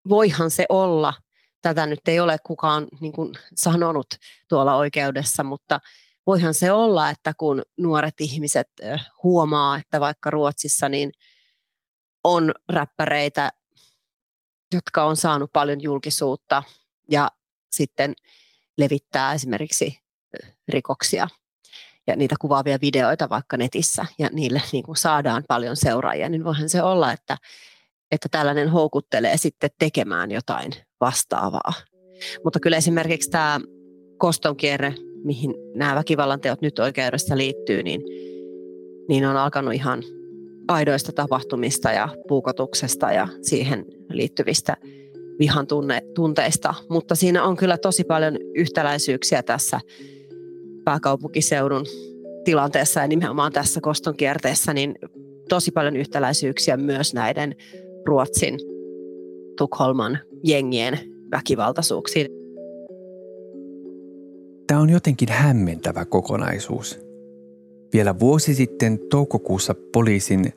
voihan 0.09 0.51
se 0.51 0.65
olla, 0.69 1.13
tätä 1.61 1.85
nyt 1.85 2.07
ei 2.07 2.19
ole 2.19 2.37
kukaan 2.45 2.87
niin 2.99 3.13
kuin 3.13 3.33
sanonut 3.55 4.07
tuolla 4.49 4.75
oikeudessa, 4.75 5.43
mutta 5.43 5.79
voihan 6.27 6.53
se 6.53 6.71
olla, 6.71 7.09
että 7.09 7.33
kun 7.37 7.61
nuoret 7.77 8.13
ihmiset 8.19 8.67
huomaa, 9.23 9.77
että 9.77 9.99
vaikka 9.99 10.29
Ruotsissa 10.29 10.89
niin 10.89 11.11
on 12.23 12.53
räppäreitä, 12.69 13.51
jotka 14.73 15.03
on 15.03 15.17
saanut 15.17 15.53
paljon 15.53 15.81
julkisuutta 15.81 16.63
ja 17.11 17.31
sitten 17.71 18.13
levittää 18.77 19.33
esimerkiksi 19.33 19.99
rikoksia 20.67 21.27
ja 22.07 22.15
niitä 22.15 22.35
kuvaavia 22.39 22.77
videoita 22.81 23.29
vaikka 23.29 23.57
netissä 23.57 24.05
ja 24.19 24.29
niille 24.31 24.61
niin 24.71 24.83
kuin 24.83 24.97
saadaan 24.97 25.43
paljon 25.47 25.75
seuraajia, 25.75 26.29
niin 26.29 26.43
voihan 26.43 26.69
se 26.69 26.83
olla, 26.83 27.11
että, 27.11 27.37
että 28.11 28.29
tällainen 28.29 28.69
houkuttelee 28.69 29.37
sitten 29.37 29.69
tekemään 29.79 30.31
jotain 30.31 30.71
vastaavaa. 31.01 31.73
Mutta 32.43 32.59
kyllä 32.59 32.77
esimerkiksi 32.77 33.29
tämä 33.29 33.59
kostonkierre, 34.17 34.93
mihin 35.23 35.55
nämä 35.75 35.95
väkivallan 35.95 36.41
teot 36.41 36.61
nyt 36.61 36.79
oikeudessa 36.79 37.37
liittyy, 37.37 37.83
niin, 37.83 38.01
niin 39.09 39.25
on 39.25 39.37
alkanut 39.37 39.73
ihan 39.73 40.03
aidoista 40.67 41.11
tapahtumista 41.11 41.91
ja 41.91 42.09
puukotuksesta 42.27 43.11
ja 43.11 43.27
siihen 43.41 43.85
liittyvistä 44.09 44.77
vihan 45.39 45.67
tunne, 45.67 46.01
tunteista, 46.15 46.73
mutta 46.89 47.15
siinä 47.15 47.43
on 47.43 47.57
kyllä 47.57 47.77
tosi 47.77 48.03
paljon 48.03 48.37
yhtäläisyyksiä 48.55 49.43
tässä 49.43 49.79
pääkaupunkiseudun 50.83 51.85
tilanteessa 52.43 52.99
ja 52.99 53.07
nimenomaan 53.07 53.51
tässä 53.51 53.81
koston 53.81 54.17
kierteessä, 54.17 54.73
niin 54.73 54.95
tosi 55.49 55.71
paljon 55.71 55.95
yhtäläisyyksiä 55.95 56.77
myös 56.77 57.13
näiden 57.13 57.55
Ruotsin 58.05 58.59
Tukholman 59.57 60.19
jengien 60.43 60.99
väkivaltaisuuksiin. 61.31 62.40
On 64.81 64.89
jotenkin 64.89 65.29
hämmentävä 65.29 66.05
kokonaisuus. 66.05 66.99
Vielä 67.93 68.19
vuosi 68.19 68.55
sitten 68.55 68.99
toukokuussa 69.09 69.75
poliisin 69.93 70.53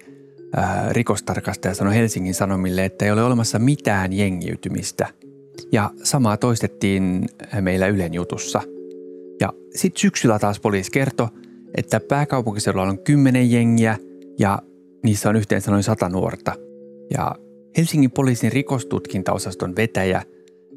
ää, 0.56 0.92
rikostarkastaja 0.92 1.74
sanoi 1.74 1.94
Helsingin 1.94 2.34
Sanomille, 2.34 2.84
että 2.84 3.04
ei 3.04 3.10
ole 3.10 3.22
olemassa 3.22 3.58
mitään 3.58 4.12
jengiytymistä. 4.12 5.08
Ja 5.72 5.90
samaa 6.02 6.36
toistettiin 6.36 7.26
meillä 7.60 7.86
Ylen 7.86 8.14
jutussa. 8.14 8.60
Ja 9.40 9.52
sitten 9.74 10.00
syksyllä 10.00 10.38
taas 10.38 10.60
poliisi 10.60 10.90
kertoi, 10.90 11.28
että 11.76 12.00
pääkaupunkiseudulla 12.00 12.88
on 12.88 12.98
kymmenen 12.98 13.50
jengiä 13.50 13.98
ja 14.38 14.58
niissä 15.02 15.28
on 15.28 15.36
yhteensä 15.36 15.70
noin 15.70 15.82
sata 15.82 16.08
nuorta. 16.08 16.52
Ja 17.10 17.34
Helsingin 17.76 18.10
poliisin 18.10 18.52
rikostutkintaosaston 18.52 19.76
vetäjä, 19.76 20.22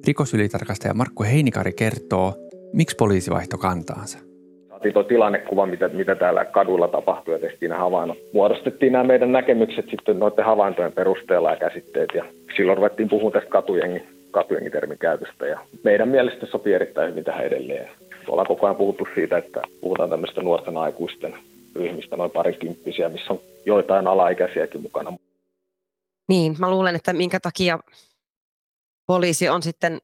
rikosylitarkastaja 0.08 0.94
Markku 0.94 1.24
Heinikari 1.24 1.74
kertoo, 1.74 2.47
miksi 2.74 2.96
poliisi 2.96 3.32
vaihtoi 3.32 3.60
kantaansa 3.60 4.28
saatiin 4.78 4.94
tuo 4.94 5.04
tilannekuva, 5.04 5.66
mitä, 5.66 5.88
mitä 5.88 6.16
täällä 6.16 6.46
kaduilla 6.46 6.88
tapahtui 6.88 7.34
ja 7.34 7.40
tehtiin 7.40 7.70
nämä 7.70 7.82
havainnot. 7.82 8.18
Muodostettiin 8.34 8.92
nämä 8.92 9.04
meidän 9.04 9.32
näkemykset 9.32 9.86
sitten 9.90 10.20
noiden 10.20 10.46
havaintojen 10.46 10.92
perusteella 10.92 11.52
ja 11.52 11.58
käsitteet 11.58 12.10
ja 12.16 12.26
silloin 12.56 12.78
ruvettiin 12.78 13.10
puhumaan 13.10 13.34
tästä 13.34 13.50
katujengi, 13.50 14.04
katujengitermin 14.32 14.98
käytöstä 14.98 15.46
ja 15.46 15.60
meidän 15.84 16.10
mielestä 16.10 16.46
sopii 16.46 16.74
erittäin 16.74 17.10
hyvin 17.10 17.24
tähän 17.24 17.46
edelleen. 17.46 17.90
Tuolla 18.26 18.42
on 18.42 18.48
koko 18.48 18.66
ajan 18.66 18.76
puhuttu 18.76 19.08
siitä, 19.16 19.38
että 19.38 19.62
puhutaan 19.82 20.10
tämmöistä 20.10 20.42
nuorten 20.42 20.78
aikuisten 20.78 21.34
ryhmistä, 21.76 22.18
noin 22.18 22.32
parikymppisiä, 22.32 23.10
missä 23.10 23.34
on 23.34 23.40
joitain 23.66 24.08
alaikäisiäkin 24.08 24.82
mukana. 24.82 25.14
Niin, 26.28 26.56
mä 26.60 26.70
luulen, 26.70 26.96
että 26.96 27.14
minkä 27.14 27.40
takia 27.40 27.80
poliisi 29.08 29.50
on 29.50 29.64
sitten 29.64 30.00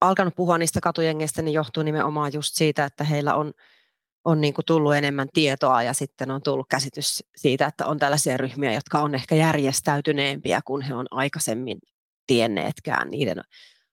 alkanut 0.00 0.34
puhua 0.36 0.58
niistä 0.58 0.80
katujengeistä, 0.80 1.42
niin 1.42 1.54
johtuu 1.54 1.82
nimenomaan 1.82 2.32
just 2.32 2.54
siitä, 2.54 2.84
että 2.84 3.04
heillä 3.04 3.34
on 3.34 3.52
on 4.24 4.40
niin 4.40 4.54
kuin 4.54 4.64
tullut 4.64 4.94
enemmän 4.94 5.28
tietoa 5.32 5.82
ja 5.82 5.92
sitten 5.92 6.30
on 6.30 6.42
tullut 6.42 6.66
käsitys 6.70 7.24
siitä, 7.36 7.66
että 7.66 7.86
on 7.86 7.98
tällaisia 7.98 8.36
ryhmiä, 8.36 8.72
jotka 8.72 8.98
on 8.98 9.14
ehkä 9.14 9.34
järjestäytyneempiä 9.34 10.60
kuin 10.64 10.82
he 10.82 10.94
on 10.94 11.06
aikaisemmin 11.10 11.78
tienneetkään 12.26 13.10
niiden 13.10 13.40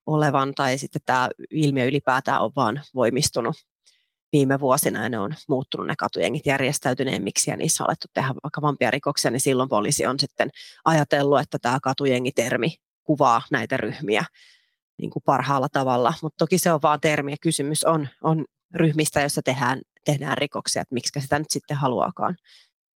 olevan, 0.06 0.54
tai 0.56 0.78
sitten 0.78 1.02
tämä 1.06 1.30
ilmiö 1.52 1.86
ylipäätään 1.86 2.42
on 2.42 2.52
vaan 2.56 2.82
voimistunut 2.96 3.56
viime 4.32 4.60
vuosina 4.60 5.04
ja 5.04 5.10
ne 5.10 5.20
on 5.20 5.36
muuttunut 5.48 5.88
ne 5.88 5.96
katujengit 5.98 6.46
järjestäytyneemmiksi 6.46 7.52
ja 7.52 7.58
niissä 7.58 7.84
on 7.84 7.90
alettu 7.90 8.08
tehdä 8.14 8.34
vakavampia 8.44 8.92
rikoksia, 8.92 9.32
niin 9.32 9.42
silloin 9.42 9.70
poliisi 9.70 10.06
on 10.06 10.20
sitten 10.20 10.50
ajatellut, 10.86 11.40
että 11.40 11.60
tämä 11.62 11.80
katujengitermi 11.84 12.76
kuvaa 13.04 13.42
näitä 13.52 13.78
ryhmiä 13.78 14.26
niin 15.02 15.12
kuin 15.12 15.24
parhaalla 15.26 15.70
tavalla, 15.70 16.14
mutta 16.22 16.38
toki 16.38 16.58
se 16.58 16.74
on 16.74 16.82
vaan 16.82 17.00
termi 17.00 17.32
ja 17.32 17.38
kysymys 17.42 17.84
on, 17.84 18.08
on 18.24 18.46
ryhmistä, 18.76 19.22
joissa 19.22 19.42
tehdään 19.42 19.82
tehdään 20.06 20.38
rikoksia, 20.38 20.82
että 20.82 20.94
miksi 20.94 21.22
sitä 21.22 21.40
nyt 21.40 21.50
sitten 21.50 21.78
haluaakaan 21.78 22.38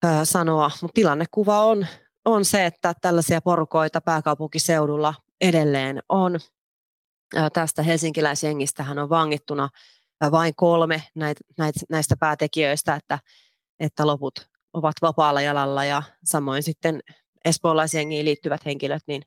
ää, 0.03 0.25
sanoa. 0.25 0.71
Mutta 0.83 0.95
tilannekuva 0.95 1.65
on, 1.65 1.87
on 2.25 2.45
se, 2.45 2.67
että 2.67 2.95
tällaisia 3.01 3.41
porukoita 3.41 4.01
pääkaupunkiseudulla 4.01 5.15
edelleen 5.41 6.03
on. 6.09 6.41
Ää, 7.37 7.51
tästä 7.51 7.83
helsinkiläisjengistähän 7.83 8.99
on 8.99 9.11
vangittuna 9.11 9.69
vain 10.31 10.55
kolme 10.57 11.03
näitä, 11.15 11.41
näistä 11.91 12.17
päätekijöistä, 12.21 12.95
että, 12.95 13.19
että 13.81 14.07
loput 14.07 14.49
ovat 14.73 14.95
vapaalla 15.03 15.41
jalalla 15.41 15.85
ja 15.85 16.03
samoin 16.25 16.63
sitten 16.63 17.01
espoolaisjengiin 17.45 18.25
liittyvät 18.25 18.65
henkilöt 18.65 19.03
niin 19.07 19.23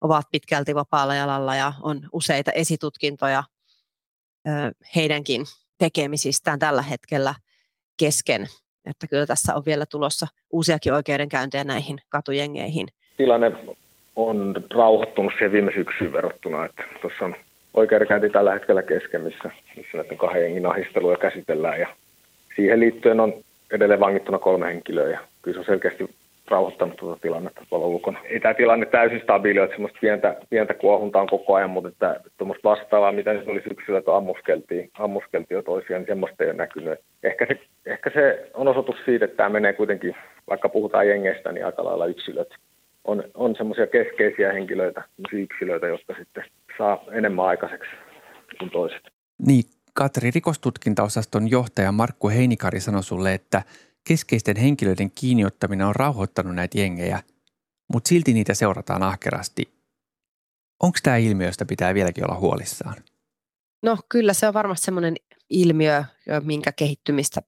ovat 0.00 0.26
pitkälti 0.32 0.74
vapaalla 0.74 1.14
jalalla 1.14 1.54
ja 1.54 1.72
on 1.82 2.00
useita 2.12 2.52
esitutkintoja 2.52 3.42
heidänkin 4.96 5.44
tekemisistään 5.78 6.58
tällä 6.58 6.82
hetkellä 6.82 7.34
kesken. 7.96 8.46
Että 8.90 9.06
kyllä 9.06 9.26
tässä 9.26 9.54
on 9.54 9.62
vielä 9.66 9.86
tulossa 9.86 10.26
uusiakin 10.52 10.92
oikeudenkäyntejä 10.92 11.64
näihin 11.64 11.98
katujengeihin. 12.08 12.86
Tilanne 13.16 13.52
on 14.16 14.54
rauhoittunut 14.74 15.32
siihen 15.32 15.52
viime 15.52 15.72
syksyyn 15.74 16.12
verrattuna, 16.12 16.64
että 16.64 16.82
tuossa 17.00 17.24
on 17.24 17.36
oikeudenkäynti 17.74 18.30
tällä 18.30 18.52
hetkellä 18.52 18.82
kesken, 18.82 19.20
missä, 19.20 19.50
missä 19.76 19.98
näiden 19.98 20.18
kahden 20.18 20.42
jengin 20.42 20.66
ahisteluja 20.66 21.16
käsitellään 21.16 21.80
ja 21.80 21.88
siihen 22.56 22.80
liittyen 22.80 23.20
on 23.20 23.34
edelleen 23.70 24.00
vangittuna 24.00 24.38
kolme 24.38 24.66
henkilöä 24.66 25.10
ja 25.10 25.20
kyllä 25.42 25.54
se 25.54 25.58
on 25.60 25.66
selkeästi 25.66 26.14
rauhoittanut 26.50 26.96
tuota 26.96 27.20
tilannetta 27.22 27.66
tuolla 27.68 27.86
ulkona. 27.86 28.20
Ei 28.24 28.40
tämä 28.40 28.54
tilanne 28.54 28.86
täysin 28.86 29.20
stabiili 29.22 29.58
että 29.58 29.74
semmoista 29.74 29.98
pientä, 30.00 30.36
pientä 30.50 30.74
kuohuntaa 30.74 31.22
on 31.22 31.28
koko 31.28 31.54
ajan, 31.54 31.70
mutta 31.70 31.88
että 31.88 32.20
tuommoista 32.38 32.68
vastaavaa, 32.68 33.12
mitä 33.12 33.32
nyt 33.32 33.48
oli 33.48 33.62
syksyllä, 33.68 33.98
että 33.98 34.16
ammuskeltiin, 34.16 34.90
ammuskeltiin 34.98 35.56
jo 35.56 35.62
toisiaan, 35.62 36.00
niin 36.00 36.08
semmoista 36.08 36.44
ei 36.44 36.50
ole 36.50 36.56
näkynyt. 36.56 37.00
Ehkä 37.22 37.46
se, 37.46 37.60
ehkä 37.86 38.10
se 38.10 38.50
on 38.54 38.68
osoitus 38.68 38.96
siitä, 39.04 39.24
että 39.24 39.36
tämä 39.36 39.48
menee 39.48 39.72
kuitenkin, 39.72 40.16
vaikka 40.50 40.68
puhutaan 40.68 41.08
jengeistä, 41.08 41.52
niin 41.52 41.66
aika 41.66 41.84
lailla 41.84 42.06
yksilöt. 42.06 42.48
On, 43.04 43.24
on 43.34 43.56
semmoisia 43.56 43.86
keskeisiä 43.86 44.52
henkilöitä, 44.52 45.02
yksilöitä, 45.32 45.86
jotka 45.86 46.14
sitten 46.18 46.44
saa 46.78 47.04
enemmän 47.12 47.44
aikaiseksi 47.44 47.90
kuin 48.58 48.70
toiset. 48.70 49.02
Niin, 49.46 49.64
Katri, 49.92 50.30
rikostutkintaosaston 50.34 51.50
johtaja 51.50 51.92
Markku 51.92 52.28
Heinikari 52.28 52.80
sanoi 52.80 53.02
sulle, 53.02 53.34
että 53.34 53.62
keskeisten 54.06 54.56
henkilöiden 54.56 55.10
kiinniottaminen 55.10 55.86
on 55.86 55.96
rauhoittanut 55.96 56.54
näitä 56.54 56.78
jengejä, 56.78 57.22
mutta 57.92 58.08
silti 58.08 58.32
niitä 58.32 58.54
seurataan 58.54 59.02
ahkerasti. 59.02 59.76
Onko 60.82 60.98
tämä 61.02 61.16
ilmiö, 61.16 61.46
josta 61.46 61.64
pitää 61.64 61.94
vieläkin 61.94 62.30
olla 62.30 62.40
huolissaan? 62.40 62.96
No 63.82 63.98
kyllä 64.08 64.32
se 64.32 64.48
on 64.48 64.54
varmasti 64.54 64.84
sellainen 64.84 65.16
ilmiö, 65.50 66.04
minkä 66.42 66.72
kehittymistä 66.72 67.42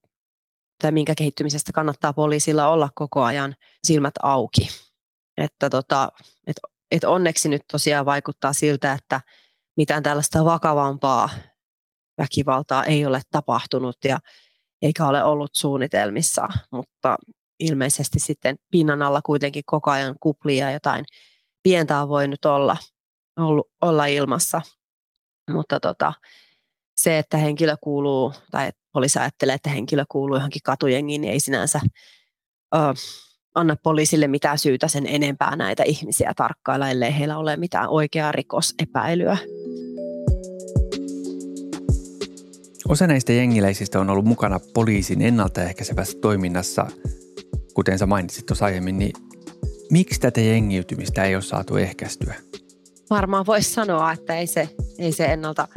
tai 0.82 0.92
minkä 0.92 1.14
kehittymisestä 1.14 1.72
kannattaa 1.72 2.12
poliisilla 2.12 2.68
olla 2.68 2.88
koko 2.94 3.22
ajan 3.22 3.54
silmät 3.84 4.14
auki. 4.22 4.68
Että 5.36 5.70
tota, 5.70 6.12
et, 6.46 6.56
et 6.90 7.04
onneksi 7.04 7.48
nyt 7.48 7.62
tosiaan 7.72 8.06
vaikuttaa 8.06 8.52
siltä, 8.52 8.92
että 8.92 9.20
mitään 9.76 10.02
tällaista 10.02 10.44
vakavampaa 10.44 11.30
väkivaltaa 12.18 12.84
ei 12.84 13.06
ole 13.06 13.20
tapahtunut 13.30 13.96
ja 14.04 14.18
eikä 14.82 15.06
ole 15.06 15.24
ollut 15.24 15.50
suunnitelmissa, 15.54 16.48
mutta 16.72 17.16
ilmeisesti 17.60 18.18
sitten 18.18 18.56
pinnan 18.70 19.02
alla 19.02 19.20
kuitenkin 19.22 19.62
koko 19.66 19.90
ajan 19.90 20.14
kuplia 20.20 20.70
jotain 20.70 21.04
pientä 21.62 22.02
on 22.02 22.08
voinut 22.08 22.44
olla, 22.44 22.76
ollut, 23.36 23.70
olla 23.82 24.06
ilmassa. 24.06 24.62
Mutta 25.50 25.80
tota, 25.80 26.12
se, 26.96 27.18
että 27.18 27.36
henkilö 27.36 27.76
kuuluu, 27.80 28.32
tai 28.50 28.70
poliisi 28.92 29.18
ajattelee, 29.18 29.54
että 29.54 29.70
henkilö 29.70 30.04
kuuluu 30.08 30.36
johonkin 30.36 30.62
katujengiin, 30.64 31.20
niin 31.20 31.32
ei 31.32 31.40
sinänsä 31.40 31.80
ö, 32.74 32.78
anna 33.54 33.76
poliisille 33.82 34.28
mitään 34.28 34.58
syytä 34.58 34.88
sen 34.88 35.06
enempää 35.06 35.56
näitä 35.56 35.82
ihmisiä 35.82 36.32
tarkkailla, 36.36 36.90
ellei 36.90 37.18
heillä 37.18 37.38
ole 37.38 37.56
mitään 37.56 37.88
oikeaa 37.88 38.32
rikosepäilyä. 38.32 39.36
Osa 42.88 43.06
näistä 43.06 43.32
jengiläisistä 43.32 44.00
on 44.00 44.10
ollut 44.10 44.24
mukana 44.24 44.60
poliisin 44.74 45.22
ennaltaehkäisevässä 45.22 46.18
toiminnassa, 46.20 46.86
kuten 47.74 47.98
sä 47.98 48.06
mainitsit 48.06 48.46
tuossa 48.46 48.64
aiemmin, 48.64 48.98
niin 48.98 49.12
miksi 49.90 50.20
tätä 50.20 50.40
jengiytymistä 50.40 51.24
ei 51.24 51.34
ole 51.34 51.42
saatu 51.42 51.76
ehkäistyä? 51.76 52.34
Varmaan 53.10 53.46
voisi 53.46 53.70
sanoa, 53.70 54.12
että 54.12 54.36
ei 54.36 54.46
se, 54.46 54.68
ei 54.98 55.12
se 55.12 55.24
ennalta 55.24 55.68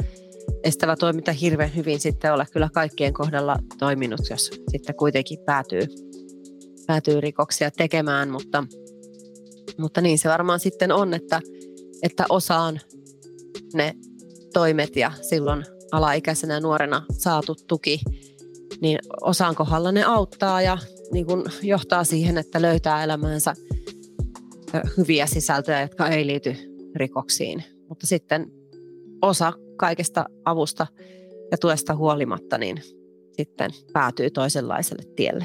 estävä 0.64 0.96
toiminta 0.96 1.32
hirveän 1.32 1.76
hyvin 1.76 2.00
sitten 2.00 2.32
ole 2.32 2.46
kyllä 2.52 2.68
kaikkien 2.74 3.12
kohdalla 3.12 3.56
toiminut, 3.78 4.30
jos 4.30 4.50
sitten 4.70 4.94
kuitenkin 4.94 5.38
päätyy, 5.46 5.82
päätyy 6.86 7.20
rikoksia 7.20 7.70
tekemään, 7.70 8.30
mutta, 8.30 8.64
mutta 9.78 10.00
niin 10.00 10.18
se 10.18 10.28
varmaan 10.28 10.60
sitten 10.60 10.92
on, 10.92 11.14
että, 11.14 11.40
että 12.02 12.24
osaan 12.28 12.80
ne 13.74 13.94
toimet 14.52 14.96
ja 14.96 15.12
silloin 15.28 15.64
alaikäisenä 15.92 16.54
ja 16.54 16.60
nuorena 16.60 17.02
saatu 17.12 17.56
tuki, 17.68 18.00
niin 18.80 18.98
osaan 19.20 19.54
kohdalla 19.54 19.92
ne 19.92 20.04
auttaa 20.04 20.62
ja 20.62 20.78
niin 21.12 21.26
kuin 21.26 21.44
johtaa 21.62 22.04
siihen, 22.04 22.38
että 22.38 22.62
löytää 22.62 23.04
elämäänsä 23.04 23.54
hyviä 24.96 25.26
sisältöjä, 25.26 25.82
jotka 25.82 26.08
ei 26.08 26.26
liity 26.26 26.56
rikoksiin. 26.96 27.64
Mutta 27.88 28.06
sitten 28.06 28.50
osa 29.22 29.52
kaikesta 29.76 30.24
avusta 30.44 30.86
ja 31.50 31.58
tuesta 31.58 31.94
huolimatta, 31.96 32.58
niin 32.58 32.82
sitten 33.32 33.70
päätyy 33.92 34.30
toisenlaiselle 34.30 35.02
tielle. 35.16 35.44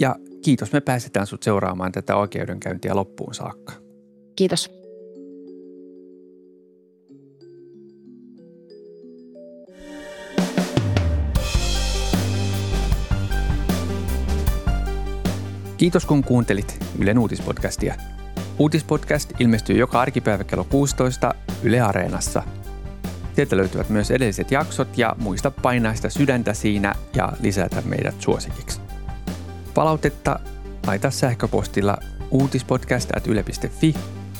Ja 0.00 0.16
kiitos, 0.44 0.72
me 0.72 0.80
pääsetään 0.80 1.26
sut 1.26 1.42
seuraamaan 1.42 1.92
tätä 1.92 2.16
oikeudenkäyntiä 2.16 2.96
loppuun 2.96 3.34
saakka. 3.34 3.72
Kiitos. 4.36 4.81
Kiitos 15.82 16.06
kun 16.06 16.24
kuuntelit 16.24 16.84
Ylen 16.98 17.18
uutispodcastia. 17.18 17.94
Uutispodcast 18.58 19.32
ilmestyy 19.38 19.76
joka 19.76 20.00
arkipäivä 20.00 20.44
kello 20.44 20.64
16 20.64 21.34
Yle 21.62 21.80
Areenassa. 21.80 22.42
Sieltä 23.34 23.56
löytyvät 23.56 23.88
myös 23.88 24.10
edelliset 24.10 24.50
jaksot 24.50 24.98
ja 24.98 25.16
muista 25.18 25.50
painaa 25.50 25.94
sitä 25.94 26.08
sydäntä 26.08 26.54
siinä 26.54 26.94
ja 27.16 27.32
lisätä 27.40 27.82
meidät 27.84 28.14
suosikiksi. 28.20 28.80
Palautetta 29.74 30.40
laita 30.86 31.10
sähköpostilla 31.10 31.98
uutispodcast.yle.fi 32.30 33.94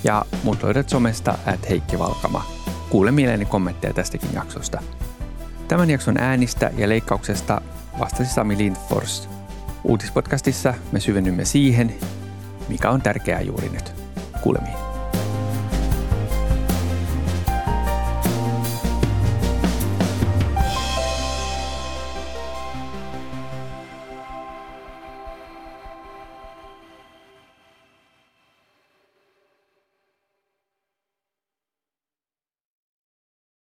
ja 0.05 0.25
muut 0.43 0.63
löydät 0.63 0.89
somesta 0.89 1.39
at 1.47 1.69
Heikki 1.71 1.99
Valkama. 1.99 2.45
Kuule 2.91 3.11
mieleeni 3.11 3.45
kommentteja 3.45 3.95
tästäkin 3.95 4.35
jaksosta. 4.35 4.83
Tämän 5.69 5.91
jakson 5.91 6.19
äänistä 6.19 6.71
ja 6.77 6.89
leikkauksesta 6.89 7.61
vastasi 7.99 8.35
Sami 8.35 8.59
Lindfors– 8.59 9.29
Uutispodcastissa 9.85 10.75
me 10.93 11.01
syvennymme 11.01 11.45
siihen, 11.45 11.95
mikä 12.69 12.91
on 12.91 13.03
tärkeää 13.03 13.41
juuri 13.41 13.69
nyt. 13.69 13.93
Kuulemiin. 14.43 14.92